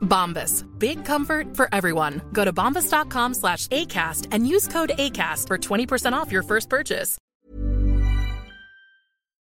[0.00, 0.64] Bombas.
[0.78, 2.20] Big comfort for everyone.
[2.32, 7.18] Go to bombas.com slash ACAST and use code ACAST for 20% off your first purchase.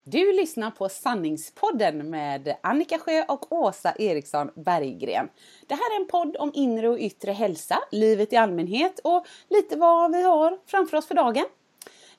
[0.10, 5.30] Du lyssnar på Sanningspodden med Annika Sjö och Åsa Eriksson Berggren.
[5.68, 9.76] Det här är en podd om inre och yttre hälsa, livet i allmänhet och lite
[9.76, 11.46] vad vi har framför oss för dagen.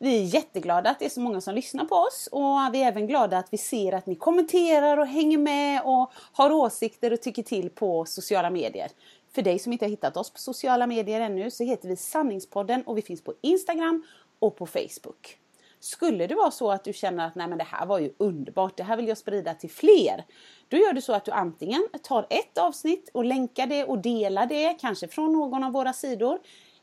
[0.00, 2.88] Vi är jätteglada att det är så många som lyssnar på oss och vi är
[2.88, 7.22] även glada att vi ser att ni kommenterar och hänger med och har åsikter och
[7.22, 8.90] tycker till på sociala medier.
[9.34, 12.82] För dig som inte har hittat oss på sociala medier ännu så heter vi Sanningspodden
[12.82, 14.04] och vi finns på Instagram
[14.38, 15.38] och på Facebook.
[15.80, 18.76] Skulle det vara så att du känner att nej men det här var ju underbart,
[18.76, 20.24] det här vill jag sprida till fler.
[20.68, 24.46] Då gör du så att du antingen tar ett avsnitt och länkar det och delar
[24.46, 26.38] det, kanske från någon av våra sidor.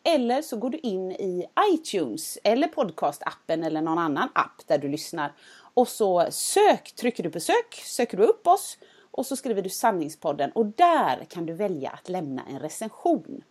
[0.05, 4.89] Eller så går du in i iTunes eller podcastappen eller någon annan app där du
[4.89, 5.33] lyssnar.
[5.73, 8.77] Och så sök, trycker du på sök, söker du upp oss
[9.11, 13.43] och så skriver du Sanningspodden och där kan du välja att lämna en recension.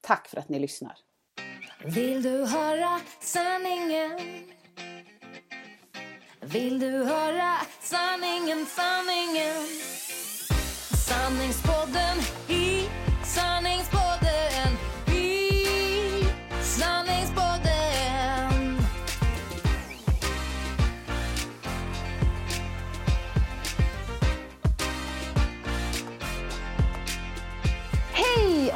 [0.00, 0.96] Tack för att ni lyssnar!
[1.84, 4.20] Vill du höra sanningen?
[6.40, 9.66] Vill du höra sanningen, sanningen?
[11.08, 12.18] Sanningspodden
[12.48, 12.88] i
[13.24, 13.75] sanningen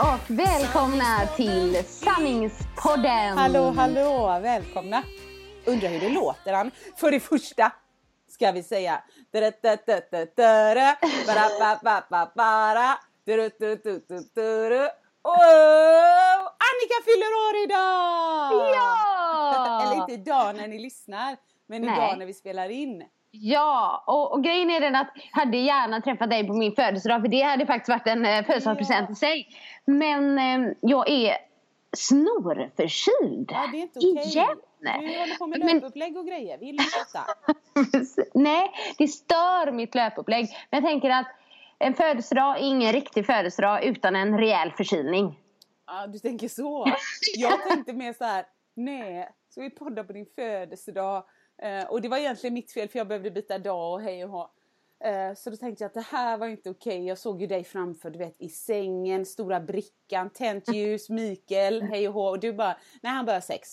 [0.01, 3.39] och välkomna till Sanningspodden!
[3.39, 4.39] Hallå, hallå!
[4.43, 5.03] Välkomna!
[5.65, 6.71] Undrar hur det låter han.
[6.97, 7.73] För det första
[8.29, 9.03] ska vi säga.
[15.23, 18.75] Åh, Annika fyller år idag!
[18.75, 19.83] Ja!
[19.83, 21.37] Eller inte idag när ni lyssnar,
[21.67, 21.95] men Nej.
[21.97, 23.03] idag när vi spelar in.
[23.31, 27.21] Ja, och, och grejen är den att jag hade gärna träffat dig på min födelsedag
[27.21, 29.49] för det hade faktiskt varit en eh, födelsedagspresent i sig.
[29.85, 31.37] Men eh, jag är
[31.97, 33.51] snorförkyld.
[33.53, 34.29] Ja, det är inte okej.
[34.29, 34.57] Igen.
[34.81, 36.59] Du håller på med löpupplägg och grejer.
[36.59, 37.25] Vill du detta?
[38.35, 40.49] Nej, det stör mitt löpupplägg.
[40.71, 41.27] Men jag tänker att
[41.79, 45.39] en födelsedag är ingen riktig födelsedag utan en rejäl förkylning.
[45.87, 46.93] Ja, du tänker så.
[47.37, 51.25] Jag tänkte mer så här, nej, så vi poddar på din födelsedag.
[51.63, 54.31] Eh, och det var egentligen mitt fel för jag behövde byta dag och hej och
[54.31, 54.51] hå.
[55.05, 57.07] Eh, så då tänkte jag att det här var inte okej.
[57.07, 62.09] Jag såg ju dig framför, du vet i sängen, stora brickan, tänt ljus, Mikael, hej
[62.09, 62.29] och hå.
[62.29, 63.69] Och du bara, nej han börjar sex.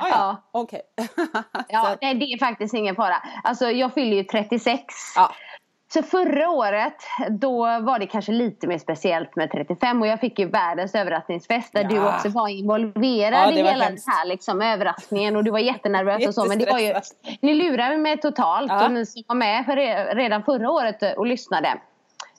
[0.00, 0.14] Ah, ja,
[0.52, 0.60] Ja.
[0.60, 0.82] okej.
[1.68, 3.16] Ja, Så att- nej, det är faktiskt ingen fara.
[3.44, 4.84] Alltså jag fyller ju 36.
[5.16, 5.34] ja.
[5.94, 6.94] Så förra året,
[7.30, 11.72] då var det kanske lite mer speciellt med 35 och jag fick ju världens överraskningsfest
[11.72, 11.88] där Ja.
[11.88, 14.06] du också var involverad Ja, det i var hela hemskt.
[14.06, 16.94] den här liksom, överraskningen och du var jättenervös och så men det var ju,
[17.40, 18.84] ni lurade mig totalt Ja.
[18.84, 21.74] och ni som var med för re- redan förra året och lyssnade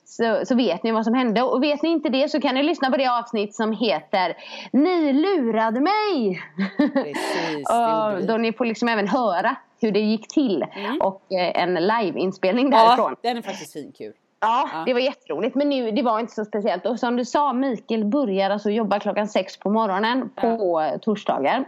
[0.04, 2.62] så, så vet ni vad som hände och vet ni inte det så kan ni
[2.62, 4.34] lyssna på det avsnitt som heter
[4.72, 6.42] Ni lurade mig!
[6.76, 10.66] Precis, och då ni får liksom även höra hur det gick till
[11.00, 13.16] och eh, en liveinspelning Ja, därifrån.
[13.22, 14.12] den är faktiskt finkul.
[14.40, 14.82] Ja, Ja.
[14.86, 15.54] det var jätteroligt.
[15.54, 16.86] Men nu, det var inte så speciellt.
[16.86, 21.64] Och som du sa, Mikael börjar alltså jobba klockan sex på morgonen på eh, torsdagar.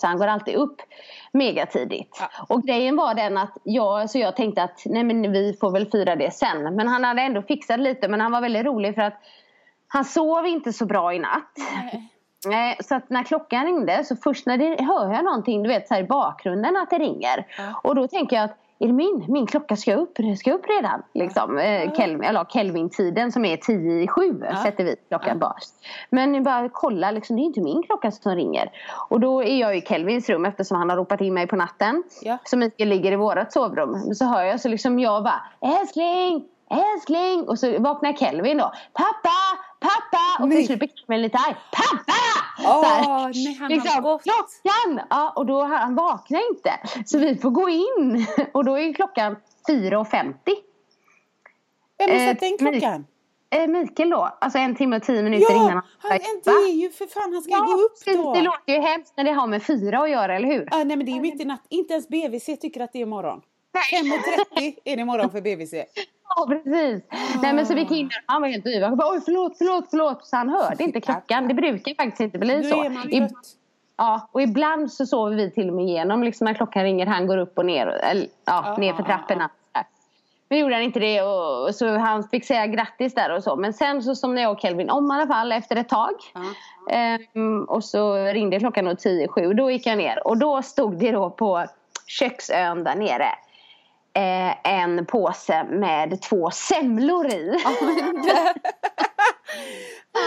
[0.00, 0.76] Så han går alltid upp
[1.32, 2.16] megatidigt.
[2.20, 2.28] Ja.
[2.54, 5.90] Och grejen var den att jag, så jag tänkte att nej men vi får väl
[5.90, 6.74] fira det sen.
[6.74, 8.08] Men han hade ändå fixat lite.
[8.08, 9.20] Men han var väldigt rolig för att
[9.88, 11.52] han sov inte så bra i natt.
[11.76, 12.08] Nej,
[12.80, 15.94] så att när klockan ringde så först när det hör jag någonting du vet så
[15.94, 17.46] här i bakgrunden att det ringer.
[17.82, 19.24] Och då tänker jag att är det min?
[19.28, 21.02] Min klocka ska upp, ska upp redan.
[21.14, 21.58] Liksom.
[21.58, 25.56] Eh, Kelvin, eller Kelvin-tiden som är 10 i 7 sätter vi klockan bara.
[26.10, 28.70] Men jag bara kolla, liksom, det är inte min klocka som ringer.
[29.08, 32.02] Och då är jag i Kelvins rum eftersom han har ropat in mig på natten.
[32.22, 32.38] Ja.
[32.44, 34.14] Så Mikael ligger i vårat sovrum.
[34.14, 35.42] Så hör jag så liksom jag bara
[35.80, 37.48] älskling, älskling.
[37.48, 38.72] Och så vaknar Kelvin då.
[38.92, 39.38] Pappa,
[39.80, 40.44] pappa!
[40.44, 41.56] Och till slut blir Kelvin lite arg.
[41.72, 42.12] Pappa!
[42.64, 43.32] Åh, här.
[43.34, 44.22] nej, han har liksom, gått.
[44.22, 45.00] klockan!
[45.10, 46.70] Ja, och då han vaknar inte.
[47.06, 48.26] Så vi får gå in.
[48.52, 49.36] Och då är klockan
[49.68, 50.34] 4.50.
[51.98, 53.06] Vem har satt den klockan?
[53.50, 56.56] Eh, Mikael då, alltså en timme och tio minuter innan Ja, han han, ska det
[56.56, 58.16] är ju för fan, han ska Ja, gå upp precis.
[58.16, 58.34] då.
[58.34, 60.68] Det låter ju hemskt när det har med fyra att göra, eller hur?
[60.70, 61.62] Ja, nej men det är ju mitt i natt.
[61.68, 63.40] Inte ens BVC tycker att det är morgon.
[63.74, 64.12] Nej.
[64.60, 65.74] 5.30 är det morgon för BVC.
[66.36, 67.02] Ja, precis.
[67.42, 68.82] Nej, men så vi gick in han var helt yvig.
[68.82, 70.26] Han bara, oj förlåt, förlåt, förlåt.
[70.26, 71.48] Så han hörde inte klockan.
[71.48, 72.84] Det brukar faktiskt inte bli så.
[72.84, 73.28] I-.
[73.96, 77.06] Ja, och ibland så sover vi till och med igenom liksom när klockan ringer.
[77.06, 79.50] Han går upp och ner, eller, ja, Ja, ner för trapporna.
[80.48, 83.56] Men gjorde han inte det och så han fick säga grattis där och så.
[83.56, 86.14] Men sen så somnade jag och Kelvin om i alla fall efter ett tag.
[86.34, 86.40] Ja.
[86.94, 89.54] Ehm, och så ringde klockan då 10-7.
[89.54, 91.64] Då gick jag ner och då stod det då på
[92.06, 93.28] köksön där nere.
[94.14, 97.58] Eh, en påse med två semlor i.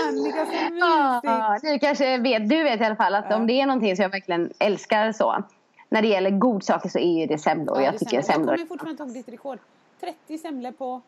[0.08, 1.22] Annika, så Ja,
[1.54, 1.74] mysigt.
[1.74, 3.36] du kanske vet, du vet i alla fall att Ja.
[3.36, 5.44] om det är någonting som jag verkligen älskar så.
[5.90, 7.78] När det gäller godsaker så är ju det semlor.
[7.78, 8.50] Ja, jag det tycker semlor.
[8.50, 9.60] Jag kommer fortfarande ihåg ditt rekord.
[10.02, 11.02] 30 semlor på...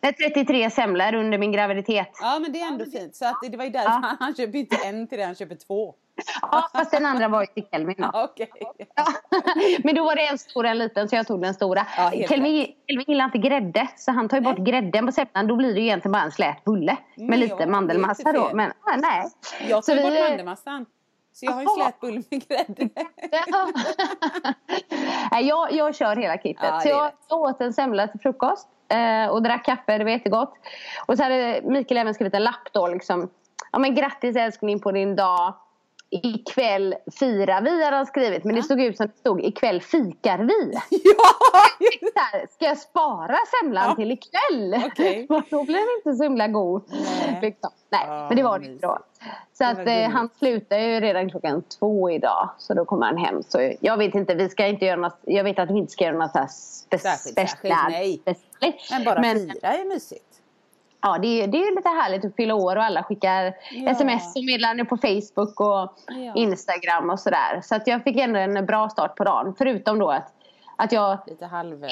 [0.00, 2.08] Nej, 33 semlor under min graviditet.
[2.20, 3.16] Ja men det är ändå fint.
[3.16, 4.16] Så att det var ju därför Ja.
[4.20, 5.94] han köper inte en till det, han köper två.
[6.42, 8.10] Ja, fast den andra var ju till Kelvin då.
[8.14, 8.50] Okej.
[8.94, 9.04] Ja.
[9.84, 11.86] Men då var det en stor och en liten så jag tog den stora.
[11.96, 15.46] Ja, Kelvin, Kelvin gillar inte grädde så han tar ju bort grädden på semlan.
[15.46, 16.96] Då blir det ju egentligen bara en slät bulle.
[17.14, 18.50] Nej, Med ja, lite mandelmassa då.
[18.52, 19.24] Men ah, nej.
[19.68, 20.86] Jag tar ju vi- bort mandelmassan.
[21.32, 22.88] Så jag har ju slät bulle med grädde.
[23.30, 23.68] Ja.
[25.30, 26.64] Nej, jag, jag kör hela kittet.
[26.68, 27.32] Ja, så jag rätt.
[27.32, 30.54] åt en semla till frukost eh, och drack kaffe, det var jättegott.
[31.06, 33.28] Och så hade Mikael även skrivit en lapp då liksom.
[33.72, 35.54] Ja men grattis älskling på din dag.
[36.10, 38.44] Ikväll firar vi hade han skrivit.
[38.44, 40.72] Men det såg ut som det stod ikväll fikar vi.
[41.04, 42.46] ja!
[42.50, 43.94] Ska jag spara semlan Ja.
[43.94, 44.82] till ikväll?
[44.86, 45.26] Okej.
[45.50, 46.82] då blir den inte så himla god.
[46.90, 47.38] Nej.
[47.42, 47.70] Liksom.
[47.90, 48.98] Nej, Ja, men det var det inte då.
[49.52, 52.50] Så att eh, han slutar ju redan klockan två idag.
[52.58, 53.42] Så då kommer han hem.
[53.48, 55.18] Så jag vet inte, vi ska inte göra något.
[55.22, 57.92] Jag vet att vi inte ska göra något så här spe- special.
[58.90, 60.24] Men bara Men, fira är mysigt.
[61.00, 63.90] Ja, det, är, det är lite härligt att fylla år och alla skickar Ja.
[63.90, 66.32] sms och meddelanden på Facebook och Ja.
[66.34, 67.60] Instagram och sådär.
[67.62, 69.54] Så att jag fick ändå en bra start på dagen.
[69.58, 70.32] Förutom då att,
[70.76, 71.84] att jag Lite halv...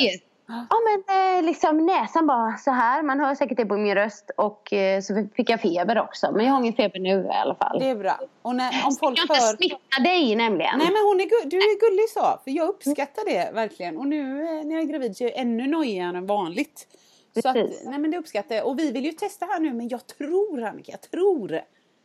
[0.48, 3.02] Ja men eh, liksom näsan bara så här.
[3.02, 4.30] Man hör säkert det på min röst.
[4.36, 6.32] Och eh, så fick jag feber också.
[6.32, 7.78] Men jag har ingen feber nu i alla fall.
[7.78, 8.18] Det är bra.
[8.42, 9.56] Och när, om folk jag kan inte hör...
[9.56, 10.78] smitta dig nämligen.
[10.78, 12.40] Nej men hon är du är gullig så.
[12.44, 13.96] För jag uppskattar det verkligen.
[13.98, 16.86] Och nu eh, när jag är gravid så är jag ännu nojigare än vanligt.
[17.42, 18.66] Så att, nej men det uppskattar jag.
[18.66, 21.52] Och vi vill ju testa här nu men jag tror Annika, jag tror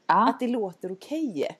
[0.07, 0.29] ja.
[0.29, 1.39] att det låter okej.
[1.39, 1.55] Jag,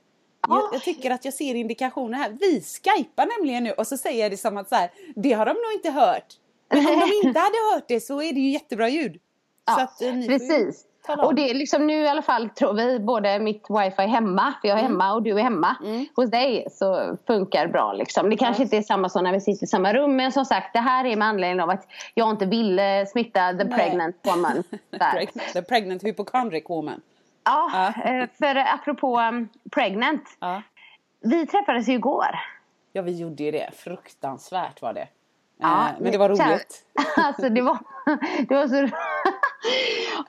[0.48, 0.70] Ja.
[0.74, 2.38] jag tycker att jag ser indikationer här.
[2.40, 5.46] Vi skypar nämligen nu och så säger jag det som att så här, det har
[5.46, 6.38] de nog inte hört.
[6.70, 9.20] Men om de inte hade hört det så är det ju jättebra ljud.
[9.66, 10.86] Ja, att, eh, Precis.
[11.08, 14.68] Och det är liksom nu i alla fall tror vi både mitt wifi hemma, för
[14.68, 15.76] jag är hemma och du är hemma.
[15.84, 16.06] Mm.
[16.16, 18.30] Hos dig så funkar bra liksom.
[18.30, 20.16] Det kanske inte är samma som när vi sitter i samma rum.
[20.16, 23.64] Men som sagt det här är med anledning av att jag inte ville smitta the
[23.64, 23.78] Nej.
[23.78, 24.64] pregnant woman.
[25.54, 27.02] The pregnant hypochondric woman.
[27.46, 28.04] Ja, Ja.
[28.12, 30.24] eh, för apropå um, pregnant.
[30.40, 30.62] Ja.
[31.22, 32.40] Vi träffades ju igår.
[32.94, 33.70] ja, vi gjorde ju det.
[33.76, 35.08] Fruktansvärt var det.
[35.60, 36.82] Ja, Eh, men det var roligt.
[37.18, 37.78] Alltså det var,
[38.50, 38.90] det var så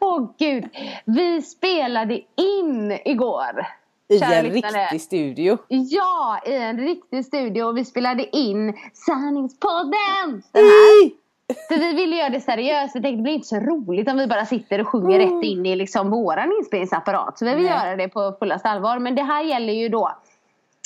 [0.01, 0.65] Åh gud.
[1.05, 3.67] Vi spelade in igår.
[4.09, 5.59] I en riktig studio.
[5.69, 7.65] Ja, i en riktig studio.
[7.65, 10.43] Och vi spelade in Sanningspodden.
[10.53, 11.23] Den här.
[11.69, 12.97] För vi ville göra det seriöst.
[12.97, 15.67] Vi tänkte det blir inte så roligt om vi bara sitter och sjunger rätt in
[15.67, 17.39] i liksom våran inspelningsapparat.
[17.39, 17.73] Så vi vill Nej.
[17.73, 18.99] göra det på fullaste allvar.
[18.99, 20.13] Men det här gäller ju då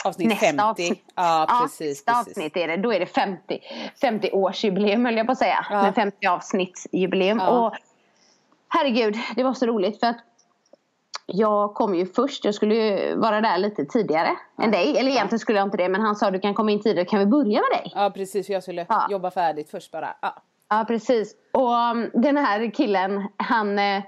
[0.04, 0.62] Avsnitt nästa 50.
[0.62, 1.04] avsnitt.
[1.14, 1.80] Ja, precis.
[1.80, 2.38] nästa precis.
[2.38, 2.76] avsnitt är det.
[2.76, 3.60] Då är det 50,
[4.00, 5.66] 50 årsjubileum höll jag på att säga.
[5.70, 5.82] Ja.
[5.82, 7.38] Men 50 avsnittsjubileum.
[7.38, 7.48] Ja.
[7.48, 7.74] Och
[8.78, 10.16] herregud, det var så roligt för att
[11.26, 12.44] jag kom ju först.
[12.44, 14.30] Jag skulle ju vara där lite tidigare
[14.62, 14.98] än dig.
[14.98, 15.88] Eller egentligen skulle jag inte det.
[15.88, 17.06] Men han sa du kan komma in tidigare.
[17.08, 17.92] Kan vi börja med dig?
[17.94, 18.46] Ja, precis.
[18.46, 19.06] För jag skulle Ja.
[19.10, 20.14] jobba färdigt först bara.
[20.22, 20.34] Ja.
[20.68, 21.34] Ja, precis.
[21.52, 23.78] Och um, den här killen, han...
[23.78, 24.02] Eh,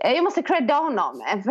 [0.00, 1.22] jag måste credda honom.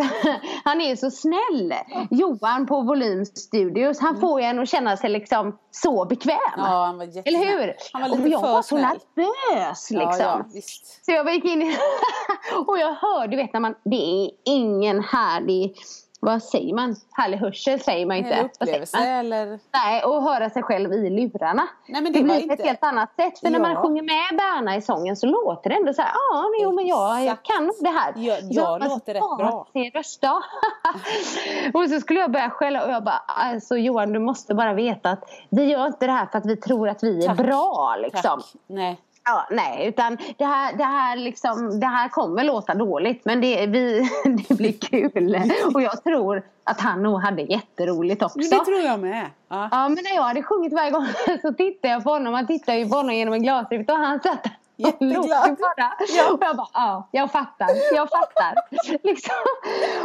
[0.64, 1.74] han är så snäll.
[2.10, 4.00] Johan på Volym Studios.
[4.00, 6.36] Han får ju en att känna sig liksom så bekväm.
[6.56, 7.34] Ja, han var jättesnäll.
[7.34, 7.74] Eller hur?
[7.92, 10.16] Han var och lite jag för var så nervös liksom.
[10.18, 11.04] Ja, ja, visst.
[11.04, 11.76] Så jag gick in i...
[12.66, 13.74] och jag hörde, du vet när man...
[13.84, 15.74] Det är ingen härlig...
[16.22, 16.96] Vad säger man?
[17.12, 18.42] Härlig hörsel säger man inte.
[18.54, 19.06] Upplevelse man?
[19.18, 19.58] eller...
[19.72, 21.68] Nej, och höra sig själv i lurarna.
[21.88, 23.38] Nej, det det blir inte- ett helt annat sätt.
[23.38, 23.82] För när man Ja.
[23.82, 26.10] sjunger med Berna i sången så låter det ändå så här.
[26.32, 28.12] Ja, men jag, jag kan det här.
[28.16, 29.66] Ja, jag låter rätt bra.
[29.72, 30.24] Sin röst
[31.74, 35.10] och så skulle jag börja skälla och jag bara, alltså Johan du måste bara veta
[35.10, 37.36] att vi gör inte det här för att vi tror att vi är Tack.
[37.38, 38.22] bra liksom.
[38.40, 38.44] Tack.
[38.66, 39.00] Nej.
[39.30, 43.66] Ja, nej, utan det här, det, här liksom, det här kommer låta dåligt men det,
[43.66, 44.10] vi,
[44.48, 45.36] det blir kul.
[45.74, 48.38] Och jag tror att han nog hade jätteroligt också.
[48.38, 49.26] Men det tror jag med.
[49.48, 49.68] Ja.
[49.72, 51.06] Ja, men när jag hade sjungit varje gång
[51.42, 52.32] så tittade jag på honom.
[52.32, 54.52] Man tittar ju på honom genom en glasruta och han satt där
[54.86, 55.56] Jätteglad.
[55.58, 55.92] bara.
[56.32, 58.54] Och jag bara, ja, jag fattar, jag fattar.
[59.06, 59.34] liksom.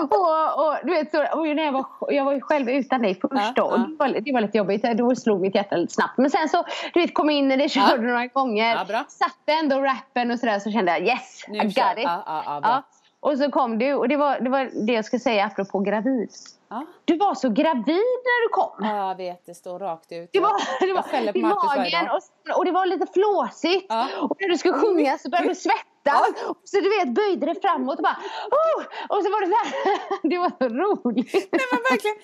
[0.09, 3.15] och, och du vet, så, och när jag, var, jag var ju själv utan dig
[3.15, 3.63] först Ja, då.
[3.63, 3.87] Och ja.
[3.87, 4.85] det, var, det var lite jobbigt.
[4.97, 6.17] Då slog mitt hjärta lite snabbt.
[6.17, 6.63] Men sen så,
[6.93, 8.85] du vet, kom in när det körde några gånger.
[8.89, 9.05] Ja.
[9.07, 12.03] Satte ändå rappen och sådär så kände jag yes, Nu I got it.
[12.03, 12.83] Ja, ja, ja.
[13.19, 16.29] Och så kom du och det var, det var det jag skulle säga apropå gravid.
[16.75, 16.85] Ja.
[17.05, 18.75] Du var så gravid när du kom.
[18.79, 19.45] Ja, jag vet.
[19.45, 20.29] Det står rakt ut.
[20.33, 23.85] Det var, det jag var skäller på Marcus magen och, och det var lite flåsigt.
[23.89, 24.07] Ja.
[24.21, 25.85] Och när du skulle sjunga så började du svettas.
[26.03, 26.55] Ja.
[26.63, 28.17] Så du vet böjde det framåt och bara
[28.51, 28.83] oh!
[29.09, 29.99] Och så var det så här.
[30.29, 31.33] Det var så roligt.
[31.33, 32.17] Nej men verkligen.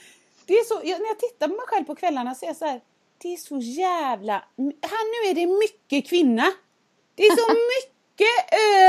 [0.45, 2.57] Det är så, jag, när jag tittar på mig själv på kvällarna så är jag
[2.57, 2.81] så här.
[3.17, 4.33] Det är så jävla...
[4.81, 6.45] Här nu är det mycket kvinna.
[7.15, 8.01] Det är så mycket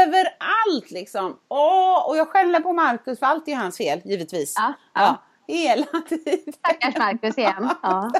[0.02, 1.38] överallt liksom.
[1.48, 4.54] Åh, och jag skäller på Marcus för allt är hans fel givetvis.
[4.56, 5.22] Ja, ja.
[5.46, 6.52] Hela tiden.
[6.52, 7.68] Stackars Marcus igen.
[7.82, 8.10] Ja.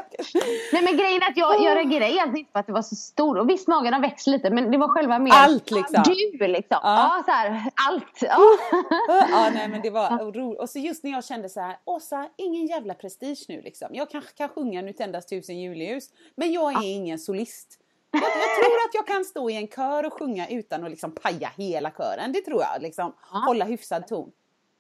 [0.73, 2.97] Nej men grejen är att jag, jag reagerade egentligen inte på att det var så
[2.97, 3.39] stor.
[3.39, 6.03] Och visst magen har växt lite men det var själva mer Allt, liksom.
[6.07, 6.79] du liksom.
[6.83, 8.19] Ja, så här, allt.
[8.21, 8.39] Ja.
[9.31, 10.61] ja, nej men det var roligt.
[10.61, 13.89] Och så just när jag kände så här, Åsa, ingen jävla prestige nu liksom.
[13.93, 17.79] Jag kanske kan sjunga Nu tändas tusen julljus, men jag är ingen solist.
[18.11, 21.13] Jag, jag tror att jag kan stå i en kör och sjunga utan att liksom
[21.15, 22.33] paja hela kören.
[22.33, 23.13] Det tror jag, liksom.
[23.47, 24.33] Hålla hyfsad ton.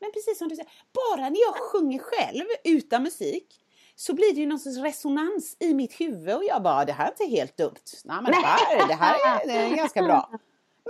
[0.03, 3.47] Men precis som du säger, bara när jag sjunger själv utan musik
[3.97, 7.07] så blir det ju någon sorts resonans i mitt huvud och jag bara, det här
[7.07, 7.75] är inte helt dumt.
[8.05, 10.29] Nej men det här, det här är, det är ganska bra.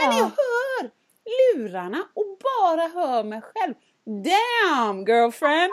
[0.01, 0.91] Men när jag hör
[1.57, 3.75] lurarna och bara hör mig själv.
[4.05, 5.73] Damn girlfriend!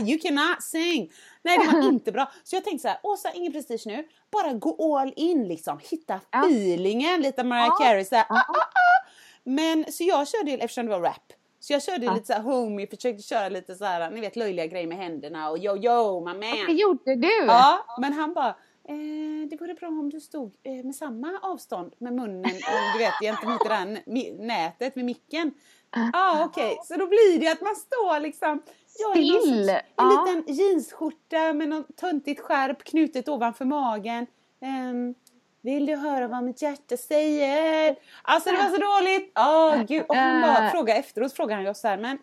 [0.08, 1.12] you cannot sing!
[1.42, 2.32] Nej det var inte bra.
[2.44, 4.08] Så jag tänkte så här, Åsa ingen prestige nu.
[4.30, 5.78] Bara gå all in liksom.
[5.90, 7.22] Hitta feelingen.
[7.22, 7.78] Lite Mariah.
[7.78, 9.08] Carey så här, ah, ah, ah.
[9.44, 11.32] Men så jag körde, eftersom det var rap.
[11.60, 12.14] Så jag körde Ja.
[12.14, 15.50] lite så här homie, försökte köra lite så här, ni vet löjliga grejer med händerna
[15.50, 16.76] och yo yo my Det man.
[16.76, 17.44] gjorde du.
[17.46, 18.54] Ja, men han bara
[18.88, 22.98] Eh, det vore bra om du stod eh, med samma avstånd med munnen, eh, du
[22.98, 24.02] vet, gentemot det där
[24.46, 25.50] nätet med micken.
[25.96, 26.78] Ja, ah, okej.
[26.84, 28.62] Så då blir det att man står liksom
[28.98, 29.68] ja, Still.
[29.68, 30.26] En Ja.
[30.26, 34.26] liten jeansskjorta med något töntigt skärp knutet ovanför magen.
[34.60, 35.14] Ehm,
[35.62, 37.96] vill du höra vad mitt hjärta säger?
[38.22, 39.32] Alltså det var så dåligt!
[39.38, 40.04] Åh gud!
[40.08, 40.70] Och han bara Äh.
[40.72, 42.18] frågade efteråt, frågade han oss så här, men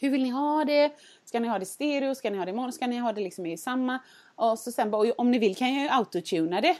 [0.00, 0.92] hur vill ni ha det?
[1.24, 2.14] Ska ni ha det stereo?
[2.14, 2.72] Ska ni ha det mono?
[2.72, 3.98] Ska ni ha det liksom i samma?
[4.36, 6.76] Och så sen bara, "Oj, om ni vill kan jag ju autotuna det.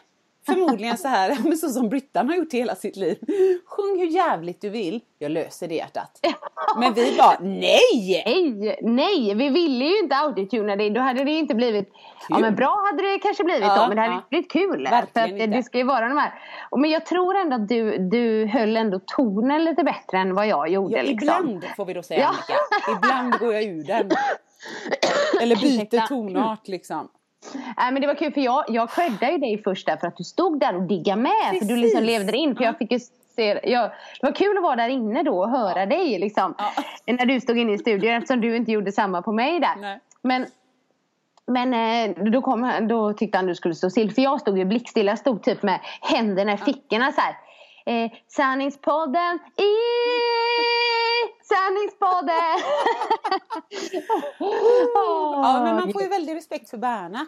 [0.52, 3.18] Förmodligen så här, men så som Brittan har gjort hela sitt liv.
[3.66, 6.20] Sjung hur jävligt du vill, jag löser det hjärtat.
[6.78, 8.22] Men vi bara, nej!
[8.26, 10.90] Nej, nej, vi ville ju inte autotuna dig.
[10.90, 11.92] Då hade det inte blivit...
[12.28, 14.16] Ja men bra hade det kanske blivit Ja, då, men det hade ja.
[14.16, 14.88] inte blivit kul.
[14.90, 15.56] Verkligen för att inte.
[15.56, 16.32] det ska ju vara de här...
[16.76, 20.68] Men jag tror ändå att du, du höll ändå tonen lite bättre än vad jag
[20.68, 20.96] gjorde.
[20.96, 21.28] Ja, liksom.
[21.28, 22.28] ibland får vi då säga Ja.
[22.28, 22.96] Annika.
[22.96, 24.10] Ibland går jag ur den.
[25.40, 27.08] Eller byter tonart liksom.
[27.76, 30.16] Nej men det var kul för jag, jag creddade ju dig först där för att
[30.16, 31.58] du stod där och diggade med.
[31.58, 32.18] För du liksom Precis.
[32.18, 32.56] levde in.
[32.56, 32.98] För jag fick ju
[33.36, 36.54] se, jag, det var kul att vara där inne då och höra dig liksom.
[36.58, 36.72] Ja.
[37.06, 39.76] När du stod inne i studion eftersom du inte gjorde samma på mig där.
[39.80, 40.00] Nej.
[40.22, 40.46] Men,
[41.46, 44.12] men eh, då, kom, då tyckte han du skulle stå still.
[44.12, 45.12] För jag stod ju blickstilla.
[45.12, 47.34] Jag stod typ med händerna i fickorna så här.
[47.86, 49.72] Eh, sanningspodden i
[51.42, 52.56] sanningspodden.
[55.42, 57.26] Ja, men man får ju väldigt respekt för Berna.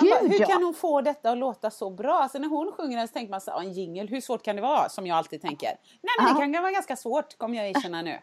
[0.00, 0.46] Gud, bara, hur ja.
[0.46, 2.14] kan hon få detta att låta så bra?
[2.14, 4.42] Alltså när hon sjunger den så tänker man så här, "Ja, en jingel, hur svårt
[4.42, 4.88] kan det vara?
[4.88, 5.68] Som jag alltid tänker.
[5.68, 5.78] Nej
[6.18, 6.52] men det Ja.
[6.52, 8.18] kan vara ganska svårt, kommer jag erkänna nu.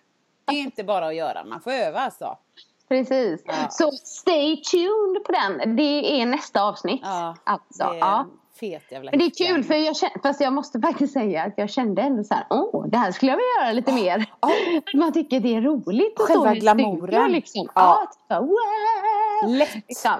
[0.45, 2.37] Det är inte bara att göra, man får öva alltså.
[2.87, 3.41] Precis.
[3.45, 3.53] Ja.
[3.69, 5.75] Så stay tuned på den.
[5.75, 7.01] Det är nästa avsnitt.
[7.03, 8.25] Ja, alltså, det ja.
[8.59, 11.53] Fet jävla Men det är kul för jag känner, fast jag måste faktiskt säga att
[11.57, 14.25] jag kände ändå så här, åh det här skulle jag vilja göra lite mer.
[14.97, 16.99] Man tycker det är roligt att Själva stå glamouren.
[17.07, 17.67] studio, Liksom.
[17.75, 18.07] Ja.
[18.09, 18.11] Ja.
[18.11, 19.55] typ så, wow.
[19.57, 19.75] Lätt.
[19.75, 20.11] Liksom.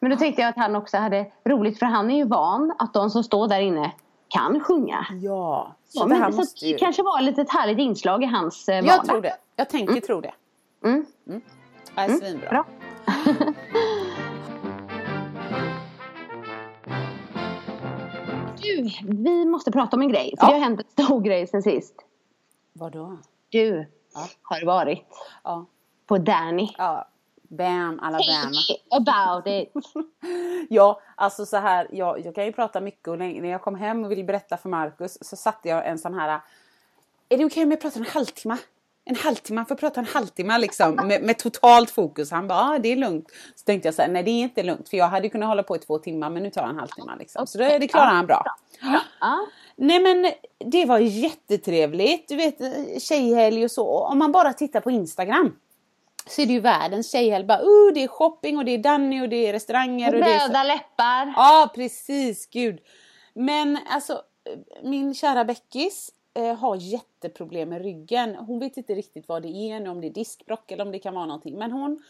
[0.00, 2.94] Men då tänkte jag att han också hade roligt för han är ju van att
[2.94, 3.92] de som står där inne
[4.28, 5.06] kan sjunga.
[5.22, 6.76] Ja, så Ja, det här så måste det ju...
[6.78, 9.04] kanske var ett litet härligt inslag i hans eh, Jag vardag.
[9.06, 9.36] tror det.
[9.56, 10.32] Jag tänker tro det.
[10.84, 11.06] Mm.
[11.24, 11.40] Det
[12.00, 12.48] är Mm, svinbra.
[12.50, 12.64] bra.
[18.76, 18.90] Du,
[19.22, 20.34] vi måste prata om en grej.
[20.40, 20.52] För Ja.
[20.52, 21.94] det har hänt en stor grej sen sist.
[22.72, 23.18] Vadå?
[23.48, 24.28] Du Ja.
[24.42, 25.06] har varit
[25.44, 25.66] Ja.
[26.06, 26.68] på Danny.
[26.78, 27.06] ja.
[27.52, 28.60] Bam, Alabama.
[28.90, 29.72] About it.
[30.68, 33.74] Ja, alltså så här, jag, jag kan ju prata mycket och länge, när jag kom
[33.74, 36.40] hem och ville berätta för Marcus så satte jag en sån här
[37.28, 38.56] Är det okej om jag pratar en halvtimme?
[39.04, 42.30] En halvtimme, man får prata en halvtimme liksom med, med totalt fokus.
[42.30, 43.26] Han bara, ah, det är lugnt.
[43.54, 45.62] Så tänkte jag så här, nej det är inte lugnt för jag hade kunnat hålla
[45.62, 47.46] på i två timmar men nu tar det en halvtimme liksom.
[47.46, 48.44] Så det, det klarar han bra.
[49.20, 49.46] Ja.
[49.76, 50.32] Nej men
[50.70, 52.28] det var jättetrevligt.
[52.28, 52.58] Du vet
[53.02, 53.98] tjejhelg och så.
[53.98, 55.56] Om man bara tittar på Instagram.
[56.26, 57.44] Så är det ju världens tjejhelg.
[57.44, 60.14] Bara, uh, det är shopping och det är Danny och det är restauranger.
[60.14, 60.68] Och det är så...
[60.68, 61.32] Läppar.
[61.36, 62.78] Ja precis, gud.
[63.34, 64.22] Men alltså
[64.82, 68.34] min kära Beckis eh, har jätteproblem med ryggen.
[68.34, 71.14] Hon vet inte riktigt vad det är om det är diskbråck eller om det kan
[71.14, 71.58] vara någonting.
[71.58, 72.02] Men hon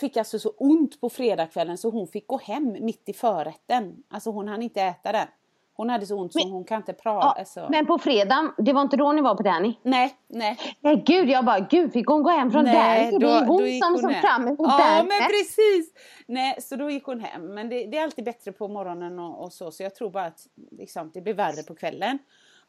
[0.00, 4.02] fick alltså så ont på fredagskvällen så hon fick gå hem mitt i förrätten.
[4.08, 5.26] Alltså hon hann inte äta den.
[5.74, 7.26] Hon hade så ont så Men- hon kan inte prata.
[7.26, 7.66] Ja, alltså.
[7.70, 9.74] men på fredag, det var inte då ni var på Danny?
[9.82, 10.56] Nej, nej.
[10.80, 13.18] Nej gud, jag bara gud fick hon gå hem från Danny?
[13.18, 14.20] Det är hon gick som hon såg hem.
[14.22, 15.08] fram emot Ja Danny.
[15.08, 15.92] men precis!
[16.26, 17.54] Nej så då gick hon hem.
[17.54, 19.70] Men det, det är alltid bättre på morgonen och, och så.
[19.70, 22.18] Så jag tror bara att liksom, det blir värre på kvällen.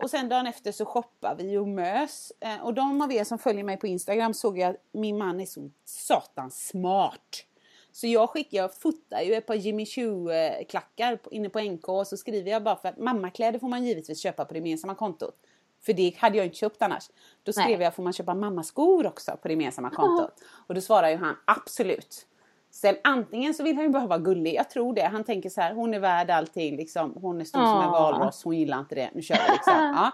[0.04, 2.32] Och sen dagen efter så shoppar vi och mös.
[2.40, 5.40] Eh, och de av er som följer mig på Instagram såg jag att min man
[5.40, 7.46] är så satans smart.
[7.92, 10.30] Så jag skickar, jag fotar ju ett par Jimmy Choo
[10.70, 13.84] klackar på- inne på NK och så skriver jag bara för att mammakläder får man
[13.84, 15.36] givetvis köpa på det gemensamma kontot.
[15.82, 17.10] För det hade jag inte köpt annars.
[17.44, 17.82] Då skrev Nej.
[17.82, 20.34] jag, får man köpa mammaskor också på det gemensamma kontot?
[20.68, 22.28] Och då svarar ju han absolut.
[22.72, 25.02] Sen antingen så vill han ju bara vara gullig, jag tror det.
[25.02, 27.14] Han tänker så här, hon är värd allting liksom.
[27.22, 27.90] Hon är stor som en Ja.
[27.92, 29.10] valross, hon gillar inte det.
[29.14, 29.74] Nu kör vi liksom.
[29.96, 30.12] Ja.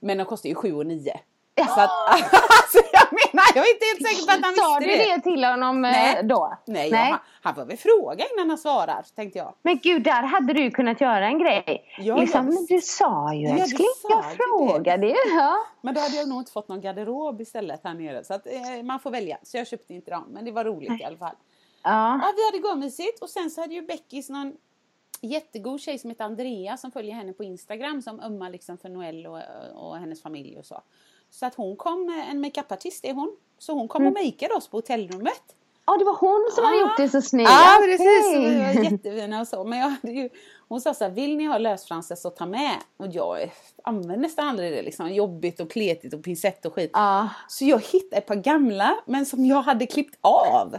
[0.00, 1.12] Men de kostar ju 7 och 9.
[1.56, 4.92] Så att, alltså jag menar, jag är inte helt säker på att han Sa visste
[5.04, 5.16] du det.
[5.16, 6.20] det till honom eh, Nej.
[6.24, 6.58] då?
[6.66, 9.54] Nej, jag- Han, han får väl fråga innan han svarar, tänkte jag.
[9.62, 11.84] Men gud, där hade du kunnat göra en grej.
[11.98, 14.36] Ja, liksom, jag- men du sa ju Ja, älskling, sa jag det.
[14.36, 15.14] frågade ju.
[15.36, 15.56] Ja.
[15.80, 18.24] Men då hade jag nog inte fått någon garderob istället här nere.
[18.24, 19.38] Så att, eh, man får välja.
[19.42, 20.24] Så jag köpte inte dem.
[20.30, 21.34] Men det var roligt i alla fall.
[21.82, 22.20] Ja.
[22.22, 24.52] Ja, vi hade gummysigt och sen så hade ju Beckis någon
[25.20, 29.28] jättegod tjej som heter Andrea som följer henne på Instagram som ömmar liksom för Noelle
[29.28, 29.40] och,
[29.74, 30.82] och hennes familj och så.
[31.30, 33.36] Så att hon kom, eh, en makeupartist är hon.
[33.58, 35.42] Så hon kom och makeade oss på hotellrummet.
[35.86, 36.82] ja, det var hon som hade Ja.
[36.82, 37.50] gjort det så snyggt.
[37.50, 37.88] Ja Okej.
[37.98, 39.64] precis, så vi var jättefina och så.
[39.64, 40.28] Men jag hade ju,
[40.68, 42.76] hon sa så här, vill ni ha lösfransar så ta med.
[42.96, 43.52] Och jag
[43.84, 45.14] använder nästan aldrig det liksom.
[45.14, 46.90] Jobbigt och kletigt och pincett och skit.
[47.48, 50.76] Så jag hittade ett par gamla men som jag hade klippt av.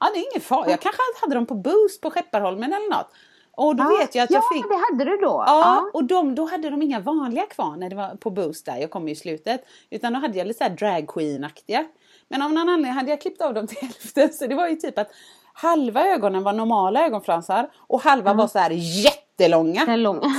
[0.00, 3.10] Ja det är ingen fara, jag kanske hade dem på Boost på Skepparholmen eller något.
[3.52, 4.68] Och då Ja, vet jag att jag ja, fick...
[4.68, 5.44] det hade du då.
[5.46, 8.76] Ja, och de, då hade de inga vanliga kvar när det var på Boost där,
[8.76, 9.64] jag kom ju i slutet.
[9.90, 11.84] Utan då hade jag lite såhär drag queen-aktiga.
[12.28, 14.32] Men av någon anledning hade jag klippt av dem till hälften.
[14.32, 15.10] Så det var ju typ att
[15.52, 19.80] halva ögonen var normala ögonfransar och halva var så här jättelånga.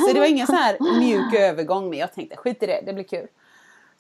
[0.07, 2.93] Så det var ingen så här mjuk övergång men jag tänkte skit i det, det
[2.93, 3.27] blir kul.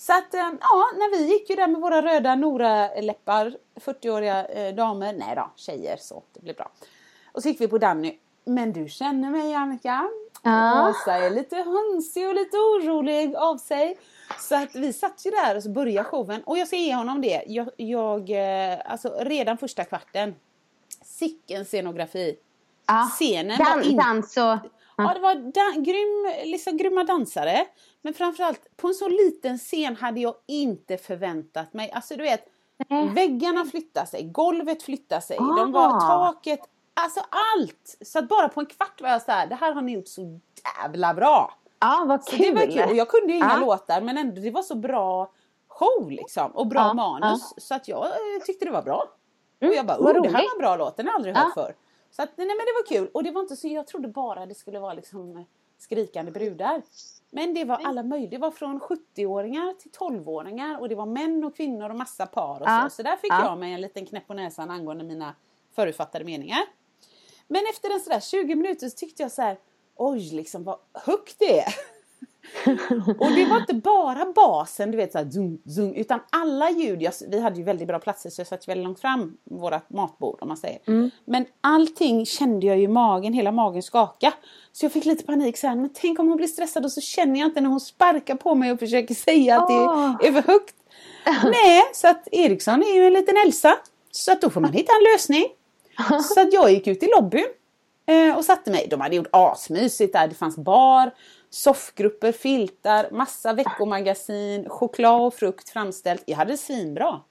[0.01, 4.75] Så att eh, ja, när vi gick ju där med våra röda Nora-läppar, 40-åriga eh,
[4.75, 6.71] damer, nej då, tjejer så, det blir bra.
[7.31, 8.17] Och så gick vi på Danny.
[8.45, 10.09] Men du känner mig Annika.
[10.43, 10.89] Ja.
[10.89, 13.97] Åsa är lite hönsig och lite orolig av sig.
[14.39, 16.43] Så att vi satt ju där och så började showen.
[16.43, 17.43] Och jag ska ge honom det.
[17.47, 20.35] Jag, jag eh, alltså redan första kvarten.
[21.03, 22.35] Sicken scenografi.
[22.87, 23.09] Ja.
[23.11, 23.97] Scenen Dan, var in...
[23.97, 24.57] dans och...
[25.07, 27.65] Ja, det var dan- grym, liksom grymma dansare.
[28.01, 31.91] Men framförallt på en så liten scen hade jag inte förväntat mig.
[31.91, 32.45] Alltså du vet,
[33.15, 35.99] väggarna flyttade sig, golvet flyttade sig, de var, Ah.
[36.01, 36.59] taket,
[36.93, 37.19] alltså
[37.57, 37.97] allt.
[38.01, 40.07] Så att bara på en kvart var jag så här, det här har ni gjort
[40.07, 40.39] så
[40.81, 41.53] jävla bra.
[41.79, 42.45] Ja, vad Så kul.
[42.45, 42.89] det var kul.
[42.89, 43.65] Och jag kunde ju inga Ja.
[43.65, 45.31] låtar men ändå, det var så bra
[45.67, 46.51] show liksom.
[46.51, 47.53] Och bra manus.
[47.57, 49.03] Så att jag eh, tyckte det var bra.
[49.61, 51.35] och jag bara, vad oh, det här var en bra låt, den har jag aldrig
[51.37, 51.75] hört förr.
[52.11, 53.09] Så att, nej men det var kul.
[53.13, 55.43] Och det var inte så, jag trodde bara det skulle vara liksom eh,
[55.77, 56.81] skrikande brudar.
[57.29, 61.43] Men det var alla möjliga, det var från 70-åringar till 12-åringar och det var män
[61.43, 62.87] och kvinnor och massa par och Ja.
[62.89, 62.95] så.
[62.95, 63.43] Så där fick Ja.
[63.45, 65.35] jag mig en liten knäpp på näsan angående mina
[65.75, 66.61] förutfattade meningar.
[67.47, 69.57] Men efter en sådär 20 minuter så tyckte jag så här,
[69.95, 71.73] oj liksom vad högt det är.
[73.19, 77.13] och det var inte bara basen, du vet såhär zoom, zoom, utan alla ljud, jag,
[77.27, 80.47] vi hade ju väldigt bra platser så jag satt väldigt långt fram vårat matbord om
[80.47, 80.79] man säger.
[81.25, 84.33] Men allting kände jag ju i magen, hela magen skaka.
[84.71, 87.39] Så jag fick lite panik sen, men tänk om hon blir stressad och så känner
[87.39, 90.15] jag inte när hon sparkar på mig och försöker säga att Åh.
[90.21, 90.75] det är för högt.
[91.43, 93.77] Nej, så att Eriksson är ju en liten Elsa.
[94.11, 95.45] Så att då får man hitta en lösning.
[96.23, 97.45] Så att jag gick ut i lobbyn
[98.05, 98.87] eh, och satte mig.
[98.89, 100.27] De hade gjort asmysigt där.
[100.27, 101.11] Det fanns bar,
[101.55, 106.23] soffgrupper, filtar, massa veckomagasin, choklad och frukt framställt.
[106.25, 107.21] Jag hade det svinbra.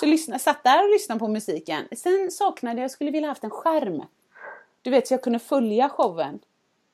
[0.00, 1.88] Så lyssna, satt där och lyssnade på musiken.
[1.96, 4.02] Sen saknade jag, skulle vilja haft en skärm.
[4.82, 6.38] Du vet, så jag kunde följa showen.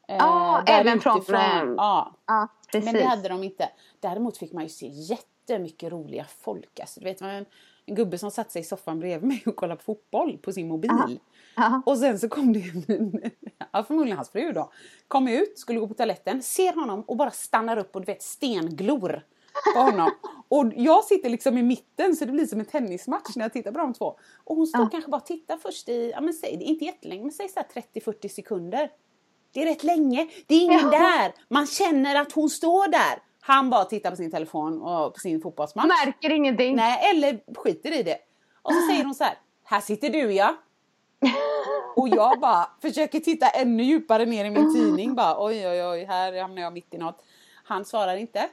[0.08, 1.74] Eh, Ja, där även från- utifrån.
[1.76, 2.14] Ja.
[2.26, 2.84] Ja, precis.
[2.84, 3.68] Men det hade de inte.
[4.00, 6.80] Däremot fick man ju se jättemycket roliga folk.
[6.80, 7.46] Alltså, du vet, var en,
[7.86, 11.18] gubbe som satte sig i soffan bredvid mig och kollade på fotboll på sin mobil.
[11.60, 11.82] Ja.
[11.86, 12.58] Och sen så kom det
[13.72, 14.72] ja, förmodligen hans fru då,
[15.08, 18.22] kom ut, skulle gå på toaletten, ser honom och bara stannar upp och du vet
[18.22, 19.22] stenglor.
[19.74, 20.10] på honom.
[20.48, 23.72] Och jag sitter liksom i mitten så det blir som en tennismatch när jag tittar
[23.72, 24.16] på de två.
[24.44, 24.88] Och hon står Ja.
[24.90, 27.82] kanske bara och tittar först i, ja men säg, inte jättelänge, men säg så här
[27.94, 28.90] 30-40 sekunder.
[29.52, 30.90] Det är rätt länge, det är ingen Ja.
[30.90, 31.32] där.
[31.48, 33.22] Man känner att hon står där.
[33.40, 35.86] Han bara tittar på sin telefon och på sin fotbollsmatch.
[36.06, 36.76] Märker ingenting.
[36.76, 38.18] Nej, eller skiter i det.
[38.62, 40.54] Och så säger hon så här, här sitter du ja.
[41.96, 45.14] Och jag bara försöker titta ännu djupare ner i min tidning.
[45.14, 47.24] Bara, oj, oj, oj, här hamnar jag mitt i något.
[47.64, 48.48] Han svarar inte.